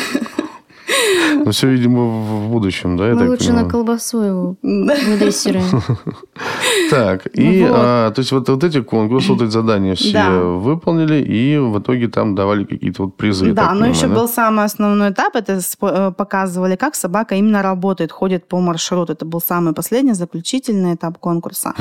Ну, 1.44 1.50
все, 1.52 1.68
видимо, 1.68 2.04
в 2.04 2.50
будущем, 2.50 2.96
да? 2.96 3.14
Мы 3.14 3.28
лучше 3.28 3.52
на 3.52 3.64
колбасу 3.64 4.20
его 4.20 4.56
выдрессируем. 4.62 5.64
Так, 6.90 7.26
и, 7.38 7.64
а, 7.68 8.10
то 8.10 8.20
есть, 8.20 8.32
вот, 8.32 8.48
вот 8.48 8.64
эти 8.64 8.80
конкурсы, 8.80 9.32
вот 9.32 9.42
эти 9.42 9.50
задания 9.50 9.94
все 9.94 10.58
выполнили, 10.58 11.22
и 11.22 11.58
в 11.58 11.78
итоге 11.78 12.08
там 12.08 12.34
давали 12.34 12.64
какие-то 12.64 13.04
вот 13.04 13.16
призы. 13.16 13.52
Да, 13.52 13.72
но 13.74 13.86
еще 13.86 14.06
был 14.06 14.28
самый 14.28 14.64
основной 14.64 15.10
этап, 15.10 15.36
это 15.36 15.60
э, 15.82 16.12
показывали, 16.16 16.76
как 16.76 16.94
собака 16.94 17.34
именно 17.34 17.62
работает, 17.62 18.12
ходит 18.12 18.48
по 18.48 18.60
маршруту. 18.60 19.12
Это 19.12 19.24
был 19.24 19.40
самый 19.40 19.72
последний, 19.72 20.14
заключительный 20.14 20.94
этап 20.94 21.18
конкурса. 21.18 21.74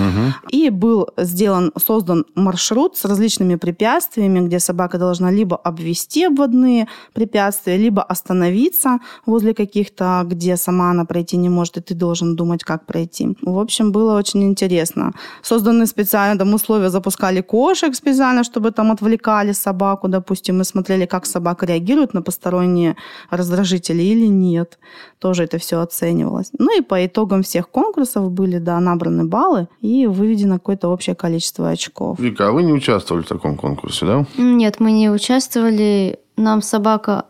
И 0.50 0.70
был 0.70 1.08
сделан, 1.18 1.72
создан 1.78 2.26
маршрут 2.36 2.98
с 2.98 3.06
различными 3.06 3.56
препятствиями, 3.56 4.48
где 4.48 4.60
собака 4.60 4.98
должна 4.98 5.32
либо 5.32 5.56
обвести 5.56 6.26
обводные 6.26 6.88
препятствия, 7.14 7.78
либо 7.78 8.04
остановиться 8.04 8.99
возле 9.26 9.54
каких-то, 9.54 10.24
где 10.26 10.58
сама 10.58 10.92
она 10.92 11.06
пройти 11.06 11.38
не 11.38 11.50
может, 11.50 11.78
и 11.78 11.82
ты 11.82 11.94
должен 11.96 12.36
думать, 12.36 12.64
как 12.64 12.86
пройти. 12.86 13.36
В 13.42 13.60
общем, 13.60 13.92
было 13.92 14.18
очень 14.18 14.44
интересно. 14.44 15.14
Созданы 15.42 15.86
специально 15.86 16.38
там 16.38 16.54
условия, 16.54 16.90
запускали 16.90 17.42
кошек 17.42 17.96
специально, 17.96 18.44
чтобы 18.44 18.72
там 18.72 18.92
отвлекали 18.92 19.54
собаку, 19.54 20.08
допустим, 20.08 20.58
мы 20.58 20.64
смотрели, 20.64 21.06
как 21.06 21.26
собака 21.26 21.66
реагирует 21.66 22.14
на 22.14 22.22
посторонние 22.22 22.96
раздражители 23.30 24.04
или 24.04 24.28
нет. 24.28 24.80
Тоже 25.20 25.44
это 25.44 25.58
все 25.58 25.80
оценивалось. 25.80 26.52
Ну 26.58 26.78
и 26.78 26.82
по 26.82 27.06
итогам 27.06 27.44
всех 27.44 27.70
конкурсов 27.70 28.32
были, 28.32 28.58
да, 28.60 28.80
набраны 28.80 29.26
баллы 29.26 29.68
и 29.82 30.08
выведено 30.08 30.56
какое-то 30.56 30.90
общее 30.90 31.16
количество 31.16 31.70
очков. 31.70 32.20
Вика, 32.20 32.48
а 32.48 32.52
вы 32.52 32.64
не 32.64 32.74
участвовали 32.74 33.24
в 33.24 33.28
таком 33.28 33.56
конкурсе, 33.56 34.06
да? 34.06 34.26
Нет, 34.38 34.80
мы 34.80 34.92
не 34.92 35.10
участвовали. 35.10 36.20
Нам 36.38 36.62
собака 36.62 37.26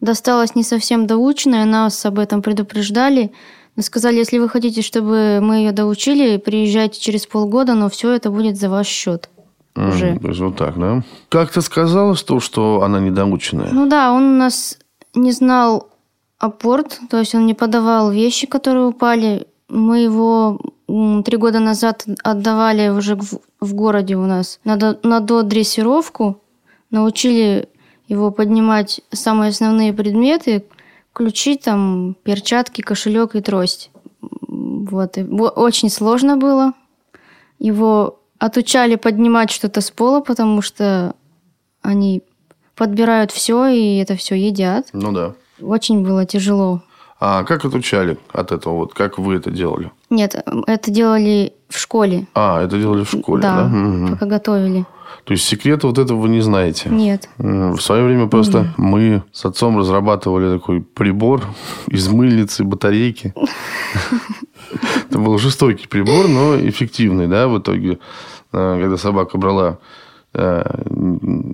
досталась 0.00 0.54
не 0.54 0.62
совсем 0.62 1.06
доученная, 1.06 1.64
нас 1.64 2.04
об 2.06 2.18
этом 2.18 2.42
предупреждали. 2.42 3.32
Но 3.76 3.82
сказали, 3.82 4.16
если 4.16 4.38
вы 4.38 4.48
хотите, 4.48 4.82
чтобы 4.82 5.40
мы 5.42 5.56
ее 5.56 5.72
доучили, 5.72 6.38
приезжайте 6.38 7.00
через 7.00 7.26
полгода, 7.26 7.74
но 7.74 7.88
все 7.88 8.10
это 8.12 8.30
будет 8.30 8.56
за 8.56 8.70
ваш 8.70 8.86
счет. 8.86 9.28
Уже. 9.76 10.12
Mm, 10.12 10.20
то 10.20 10.28
есть 10.28 10.40
вот 10.40 10.56
так, 10.56 10.78
да? 10.78 11.02
Как 11.28 11.50
ты 11.50 11.60
сказала, 11.60 12.16
что, 12.16 12.40
что 12.40 12.82
она 12.82 12.98
недоученная? 12.98 13.70
Ну 13.72 13.86
да, 13.86 14.12
он 14.12 14.22
у 14.22 14.36
нас 14.38 14.78
не 15.14 15.32
знал 15.32 15.88
апорт, 16.38 16.98
то 17.10 17.18
есть 17.18 17.34
он 17.34 17.44
не 17.44 17.52
подавал 17.52 18.10
вещи, 18.10 18.46
которые 18.46 18.86
упали. 18.86 19.46
Мы 19.68 20.00
его 20.00 20.60
три 21.24 21.36
года 21.36 21.58
назад 21.58 22.06
отдавали 22.22 22.88
уже 22.88 23.16
в, 23.16 23.40
в 23.60 23.74
городе 23.74 24.16
у 24.16 24.24
нас 24.24 24.60
на, 24.64 24.96
на 25.02 25.20
додрессировку, 25.20 26.40
научили 26.90 27.68
его 28.08 28.30
поднимать 28.30 29.00
самые 29.12 29.50
основные 29.50 29.92
предметы, 29.92 30.64
ключи, 31.12 31.56
там, 31.56 32.16
перчатки, 32.22 32.82
кошелек 32.82 33.34
и 33.34 33.40
трость. 33.40 33.90
Вот. 34.48 35.18
И 35.18 35.22
очень 35.24 35.90
сложно 35.90 36.36
было. 36.36 36.72
Его 37.58 38.20
отучали 38.38 38.96
поднимать 38.96 39.50
что-то 39.50 39.80
с 39.80 39.90
пола, 39.90 40.20
потому 40.20 40.62
что 40.62 41.14
они 41.82 42.22
подбирают 42.74 43.30
все 43.32 43.66
и 43.68 43.96
это 43.98 44.16
все 44.16 44.34
едят. 44.34 44.88
Ну 44.92 45.12
да. 45.12 45.34
Очень 45.60 46.04
было 46.04 46.26
тяжело. 46.26 46.82
А 47.18 47.44
как 47.44 47.64
отучали 47.64 48.18
от 48.32 48.52
этого? 48.52 48.74
Вот 48.74 48.92
как 48.92 49.18
вы 49.18 49.36
это 49.36 49.50
делали? 49.50 49.90
Нет, 50.10 50.34
это 50.66 50.90
делали 50.90 51.54
в 51.70 51.78
школе. 51.78 52.26
А, 52.34 52.62
это 52.62 52.78
делали 52.78 53.04
в 53.04 53.10
школе, 53.10 53.40
да? 53.42 53.56
Да, 53.62 53.64
Мгм. 53.68 54.10
пока 54.12 54.26
готовили. 54.26 54.84
То 55.24 55.32
есть 55.32 55.44
секрета 55.44 55.86
вот 55.86 55.98
этого 55.98 56.18
вы 56.20 56.28
не 56.28 56.40
знаете? 56.40 56.88
Нет. 56.88 57.28
В 57.38 57.78
свое 57.80 58.04
время 58.04 58.26
просто 58.28 58.72
мы 58.76 59.22
с 59.32 59.44
отцом 59.44 59.78
разрабатывали 59.78 60.58
такой 60.58 60.80
прибор 60.80 61.42
из 61.88 62.08
мыльницы, 62.08 62.64
батарейки. 62.64 63.34
Это 65.08 65.18
был 65.18 65.38
жестокий 65.38 65.86
прибор, 65.86 66.28
но 66.28 66.56
эффективный, 66.58 67.26
да, 67.28 67.48
в 67.48 67.58
итоге. 67.58 67.98
э, 68.52 68.78
Когда 68.80 68.96
собака 68.96 69.38
брала 69.38 69.78
э, 70.34 70.62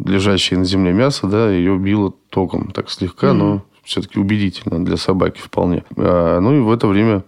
лежащее 0.07 0.59
на 0.59 0.65
земле 0.65 0.93
мясо, 0.93 1.27
да, 1.27 1.51
ее 1.51 1.77
било 1.79 2.13
током 2.31 2.71
так 2.73 2.91
слегка, 2.91 3.33
но 3.33 3.63
все-таки 3.85 4.19
убедительно 4.19 4.85
для 4.85 4.97
собаки 4.97 5.41
вполне. 5.41 5.85
А, 5.97 6.41
Ну 6.41 6.57
и 6.57 6.61
в 6.61 6.71
это 6.73 6.87
время 6.87 7.25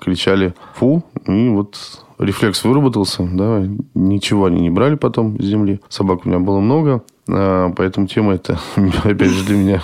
кричали 0.00 0.54
«фу», 0.74 1.04
и 1.26 1.48
вот 1.48 1.78
рефлекс 2.22 2.64
выработался, 2.64 3.28
да, 3.30 3.66
ничего 3.94 4.46
они 4.46 4.60
не 4.60 4.70
брали 4.70 4.94
потом 4.94 5.38
с 5.40 5.44
земли. 5.44 5.80
Собак 5.88 6.24
у 6.24 6.28
меня 6.28 6.38
было 6.38 6.60
много, 6.60 7.02
а, 7.28 7.72
поэтому 7.76 8.06
тема 8.06 8.34
эта, 8.34 8.58
опять 9.04 9.30
же, 9.30 9.44
для 9.44 9.56
меня 9.56 9.82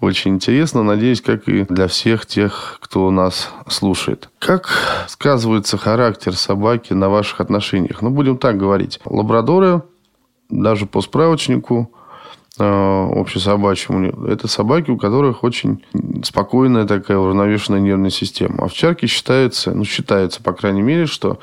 очень 0.00 0.34
интересно. 0.34 0.82
Надеюсь, 0.82 1.20
как 1.20 1.48
и 1.48 1.64
для 1.64 1.88
всех 1.88 2.26
тех, 2.26 2.78
кто 2.80 3.10
нас 3.10 3.50
слушает. 3.68 4.28
Как 4.38 4.68
сказывается 5.08 5.76
характер 5.76 6.34
собаки 6.34 6.92
на 6.92 7.08
ваших 7.08 7.40
отношениях? 7.40 8.02
Ну, 8.02 8.10
будем 8.10 8.38
так 8.38 8.56
говорить. 8.56 9.00
Лабрадоры, 9.04 9.82
даже 10.48 10.86
по 10.86 11.00
справочнику, 11.00 11.90
общесобачьему, 12.58 14.26
это 14.26 14.48
собаки, 14.48 14.90
у 14.90 14.96
которых 14.96 15.44
очень 15.44 15.84
спокойная 16.22 16.86
такая 16.86 17.18
уравновешенная 17.18 17.80
нервная 17.80 18.10
система. 18.10 18.64
Овчарки 18.64 19.06
считаются, 19.06 19.72
ну, 19.72 19.84
считается, 19.84 20.42
по 20.42 20.52
крайней 20.52 20.82
мере, 20.82 21.06
что 21.06 21.38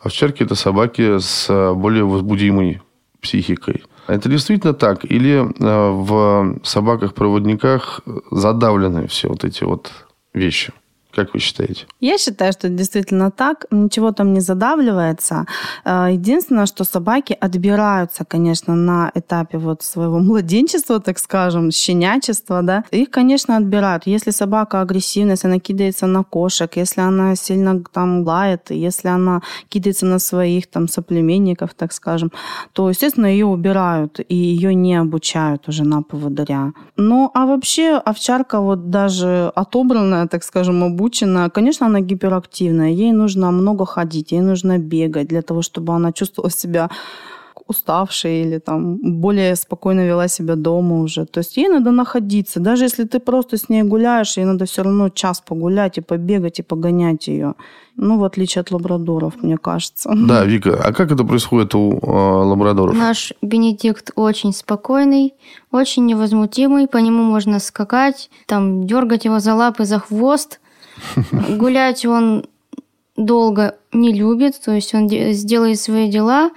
овчарки 0.00 0.42
это 0.42 0.54
собаки 0.54 1.18
с 1.18 1.46
э, 1.48 1.72
более 1.74 2.04
возбудимой 2.04 2.80
психикой. 3.20 3.84
Это 4.06 4.28
действительно 4.28 4.74
так? 4.74 5.04
Или 5.04 5.40
э, 5.40 5.90
в 5.90 6.60
собаках-проводниках 6.62 8.00
задавлены 8.30 9.06
все 9.08 9.28
вот 9.28 9.44
эти 9.44 9.64
вот 9.64 9.92
вещи? 10.34 10.72
Как 11.14 11.34
вы 11.34 11.40
считаете? 11.40 11.86
Я 12.00 12.18
считаю, 12.18 12.52
что 12.52 12.66
это 12.66 12.76
действительно 12.76 13.30
так. 13.30 13.66
Ничего 13.70 14.12
там 14.12 14.32
не 14.32 14.40
задавливается. 14.40 15.46
Э, 15.84 16.08
Единственное, 16.12 16.66
что 16.66 16.84
собаки 16.84 17.36
отбираются, 17.40 18.24
конечно, 18.24 18.74
на 18.74 19.10
этапе 19.14 19.58
вот 19.58 19.82
своего 19.82 20.18
младенчества, 20.20 21.00
так 21.00 21.18
скажем, 21.18 21.70
щенячества, 21.70 22.62
да. 22.62 22.84
Их, 22.90 23.10
конечно, 23.10 23.56
отбирают. 23.56 24.06
Если 24.06 24.30
собака 24.32 24.80
агрессивная, 24.80 25.32
если 25.34 25.48
она 25.48 25.58
кидается 25.58 26.06
на 26.06 26.24
кошек, 26.24 26.76
если 26.76 27.02
она 27.02 27.36
сильно 27.36 27.82
там 27.92 28.22
лает, 28.22 28.70
если 28.70 29.08
она 29.08 29.40
кидается 29.68 30.06
на 30.06 30.18
своих 30.18 30.66
там 30.66 30.88
соплеменников, 30.88 31.74
так 31.74 31.92
скажем, 31.92 32.30
то, 32.72 32.88
естественно, 32.88 33.26
ее 33.26 33.46
убирают 33.46 34.20
и 34.28 34.34
ее 34.34 34.74
не 34.74 34.96
обучают 34.96 35.68
уже 35.68 35.84
на 35.84 36.02
поводыря. 36.02 36.72
Ну, 36.96 37.30
а 37.34 37.46
вообще 37.46 37.96
овчарка 37.96 38.60
вот 38.60 38.90
даже 38.90 39.52
отобранная, 39.54 40.26
так 40.26 40.44
скажем, 40.44 40.82
обученная, 40.82 41.03
конечно, 41.50 41.86
она 41.86 42.00
гиперактивная. 42.00 42.90
Ей 42.90 43.12
нужно 43.12 43.50
много 43.50 43.86
ходить, 43.86 44.32
ей 44.32 44.40
нужно 44.40 44.78
бегать 44.78 45.28
для 45.28 45.42
того, 45.42 45.62
чтобы 45.62 45.94
она 45.94 46.12
чувствовала 46.12 46.50
себя 46.50 46.90
уставшей 47.66 48.42
или 48.42 48.58
там 48.58 48.98
более 49.20 49.56
спокойно 49.56 50.06
вела 50.06 50.28
себя 50.28 50.54
дома 50.54 51.00
уже. 51.00 51.24
То 51.24 51.40
есть 51.40 51.56
ей 51.56 51.68
надо 51.68 51.90
находиться. 51.90 52.60
Даже 52.60 52.84
если 52.84 53.04
ты 53.04 53.20
просто 53.20 53.56
с 53.56 53.68
ней 53.68 53.82
гуляешь, 53.82 54.36
ей 54.36 54.44
надо 54.44 54.64
все 54.64 54.82
равно 54.82 55.08
час 55.08 55.40
погулять 55.40 55.98
и 55.98 56.00
побегать, 56.02 56.58
и 56.58 56.62
погонять 56.62 57.28
ее. 57.28 57.54
Ну, 57.96 58.18
в 58.18 58.24
отличие 58.24 58.60
от 58.60 58.70
лабрадоров, 58.70 59.42
мне 59.42 59.56
кажется. 59.56 60.10
Да, 60.14 60.44
Вика, 60.44 60.80
а 60.84 60.92
как 60.92 61.12
это 61.12 61.24
происходит 61.24 61.74
у 61.74 61.92
э, 61.92 62.06
лабрадоров? 62.06 62.96
Наш 62.96 63.32
Бенедикт 63.40 64.10
очень 64.16 64.52
спокойный, 64.52 65.34
очень 65.70 66.04
невозмутимый, 66.06 66.88
по 66.88 66.98
нему 66.98 67.22
можно 67.22 67.60
скакать, 67.60 68.30
там 68.46 68.86
дергать 68.86 69.24
его 69.24 69.38
за 69.38 69.54
лапы, 69.54 69.84
за 69.84 70.00
хвост. 70.00 70.60
Гулять 71.48 72.04
он 72.06 72.46
долго 73.16 73.76
не 73.92 74.12
любит, 74.12 74.60
то 74.60 74.72
есть 74.72 74.94
он 74.94 75.06
де- 75.06 75.32
сделает 75.32 75.80
свои 75.80 76.10
дела, 76.10 76.50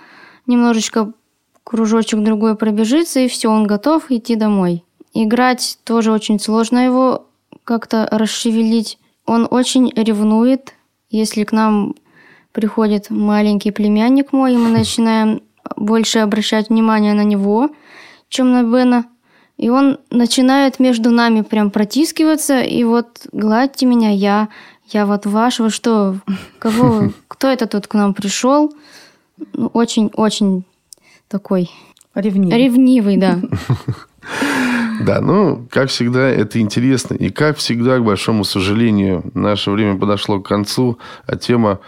немножечко 0.46 1.14
кружочек 1.64 2.22
другой 2.22 2.56
пробежится, 2.56 3.20
и 3.20 3.28
все, 3.28 3.50
он 3.50 3.68
готов 3.68 4.10
идти 4.10 4.36
домой. 4.36 4.84
Играть 5.14 5.80
тоже 5.84 6.12
очень 6.12 6.40
сложно 6.40 6.86
его 6.86 7.28
как-то 7.64 8.08
расшевелить. 8.12 8.98
Он 9.26 9.48
очень 9.50 9.92
ревнует, 9.94 10.74
если 11.10 11.44
к 11.44 11.52
нам 11.52 11.96
приходит 12.54 13.10
маленький 13.10 13.72
племянник 13.72 14.32
мой, 14.32 14.54
и 14.54 14.58
мы 14.58 14.70
начинаем 14.70 15.42
больше 15.76 16.20
обращать 16.20 16.70
внимание 16.70 17.14
на 17.14 17.24
него, 17.24 17.70
чем 18.30 18.52
на 18.52 18.64
Бена. 18.64 19.06
И 19.58 19.70
он 19.70 19.98
начинает 20.12 20.80
между 20.80 21.10
нами 21.10 21.42
прям 21.42 21.72
протискиваться, 21.72 22.62
и 22.62 22.84
вот 22.84 23.08
гладьте 23.32 23.86
меня, 23.86 24.12
я, 24.12 24.50
я 24.90 25.06
вот 25.06 25.26
ваш, 25.26 25.60
вы 25.60 25.70
что, 25.72 26.18
кого, 26.60 27.12
кто 27.28 27.48
это 27.48 27.66
тут 27.66 27.88
к 27.88 27.94
нам 27.96 28.14
пришел? 28.14 28.74
Ну, 29.54 29.68
очень-очень 29.68 30.64
такой 31.28 31.70
Ревнивый. 32.16 32.58
ревнивый, 32.58 33.18
да. 33.18 33.40
Да, 35.00 35.22
ну, 35.22 35.68
как 35.70 35.90
всегда, 35.90 36.28
это 36.28 36.60
интересно. 36.60 37.14
И 37.14 37.30
как 37.30 37.58
всегда, 37.58 38.00
к 38.00 38.04
большому 38.04 38.44
сожалению, 38.44 39.24
наше 39.36 39.70
время 39.70 39.96
подошло 39.98 40.40
к 40.40 40.48
концу, 40.48 40.98
а 41.28 41.36
тема, 41.36 41.80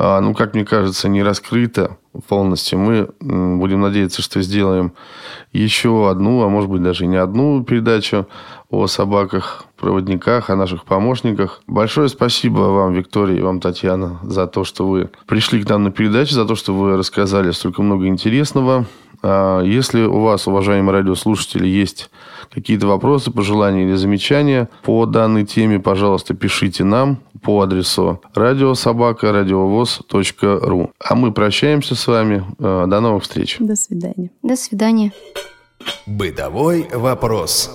ну, 0.00 0.34
как 0.34 0.54
мне 0.54 0.64
кажется, 0.64 1.08
не 1.08 1.22
раскрыта 1.22 1.98
полностью. 2.28 2.78
Мы 2.78 3.08
будем 3.20 3.80
надеяться, 3.80 4.22
что 4.22 4.40
сделаем 4.40 4.92
еще 5.52 6.10
одну, 6.10 6.42
а 6.42 6.48
может 6.48 6.70
быть 6.70 6.82
даже 6.82 7.06
не 7.06 7.16
одну 7.16 7.62
передачу 7.64 8.26
о 8.70 8.86
собаках, 8.86 9.66
проводниках, 9.76 10.48
о 10.48 10.56
наших 10.56 10.84
помощниках. 10.84 11.62
Большое 11.66 12.08
спасибо 12.08 12.60
вам, 12.60 12.94
Виктория, 12.94 13.38
и 13.38 13.42
вам, 13.42 13.60
Татьяна, 13.60 14.18
за 14.22 14.46
то, 14.46 14.64
что 14.64 14.88
вы 14.88 15.10
пришли 15.26 15.62
к 15.62 15.68
нам 15.68 15.84
на 15.84 15.90
передачу, 15.90 16.34
за 16.34 16.44
то, 16.44 16.54
что 16.54 16.72
вы 16.74 16.96
рассказали 16.96 17.50
столько 17.50 17.82
много 17.82 18.06
интересного. 18.06 18.86
А, 19.22 19.62
Если 19.62 20.02
у 20.02 20.20
вас, 20.20 20.46
уважаемые 20.46 20.92
радиослушатели, 20.92 21.66
есть 21.66 22.10
какие-то 22.52 22.86
вопросы, 22.86 23.30
пожелания 23.30 23.84
или 23.84 23.94
замечания 23.94 24.68
по 24.82 25.06
данной 25.06 25.44
теме, 25.44 25.78
пожалуйста, 25.78 26.34
пишите 26.34 26.84
нам 26.84 27.18
по 27.42 27.62
адресу 27.62 28.20
радиособака.радиовоз.ру. 28.34 30.90
А 30.98 31.14
мы 31.14 31.32
прощаемся 31.32 31.94
с 31.94 32.06
вами. 32.06 32.44
Э, 32.58 32.84
До 32.86 33.00
новых 33.00 33.22
встреч. 33.22 33.56
До 33.60 33.76
свидания. 33.76 34.30
До 34.42 34.56
свидания. 34.56 35.12
Бытовой 36.06 36.86
вопрос. 36.92 37.70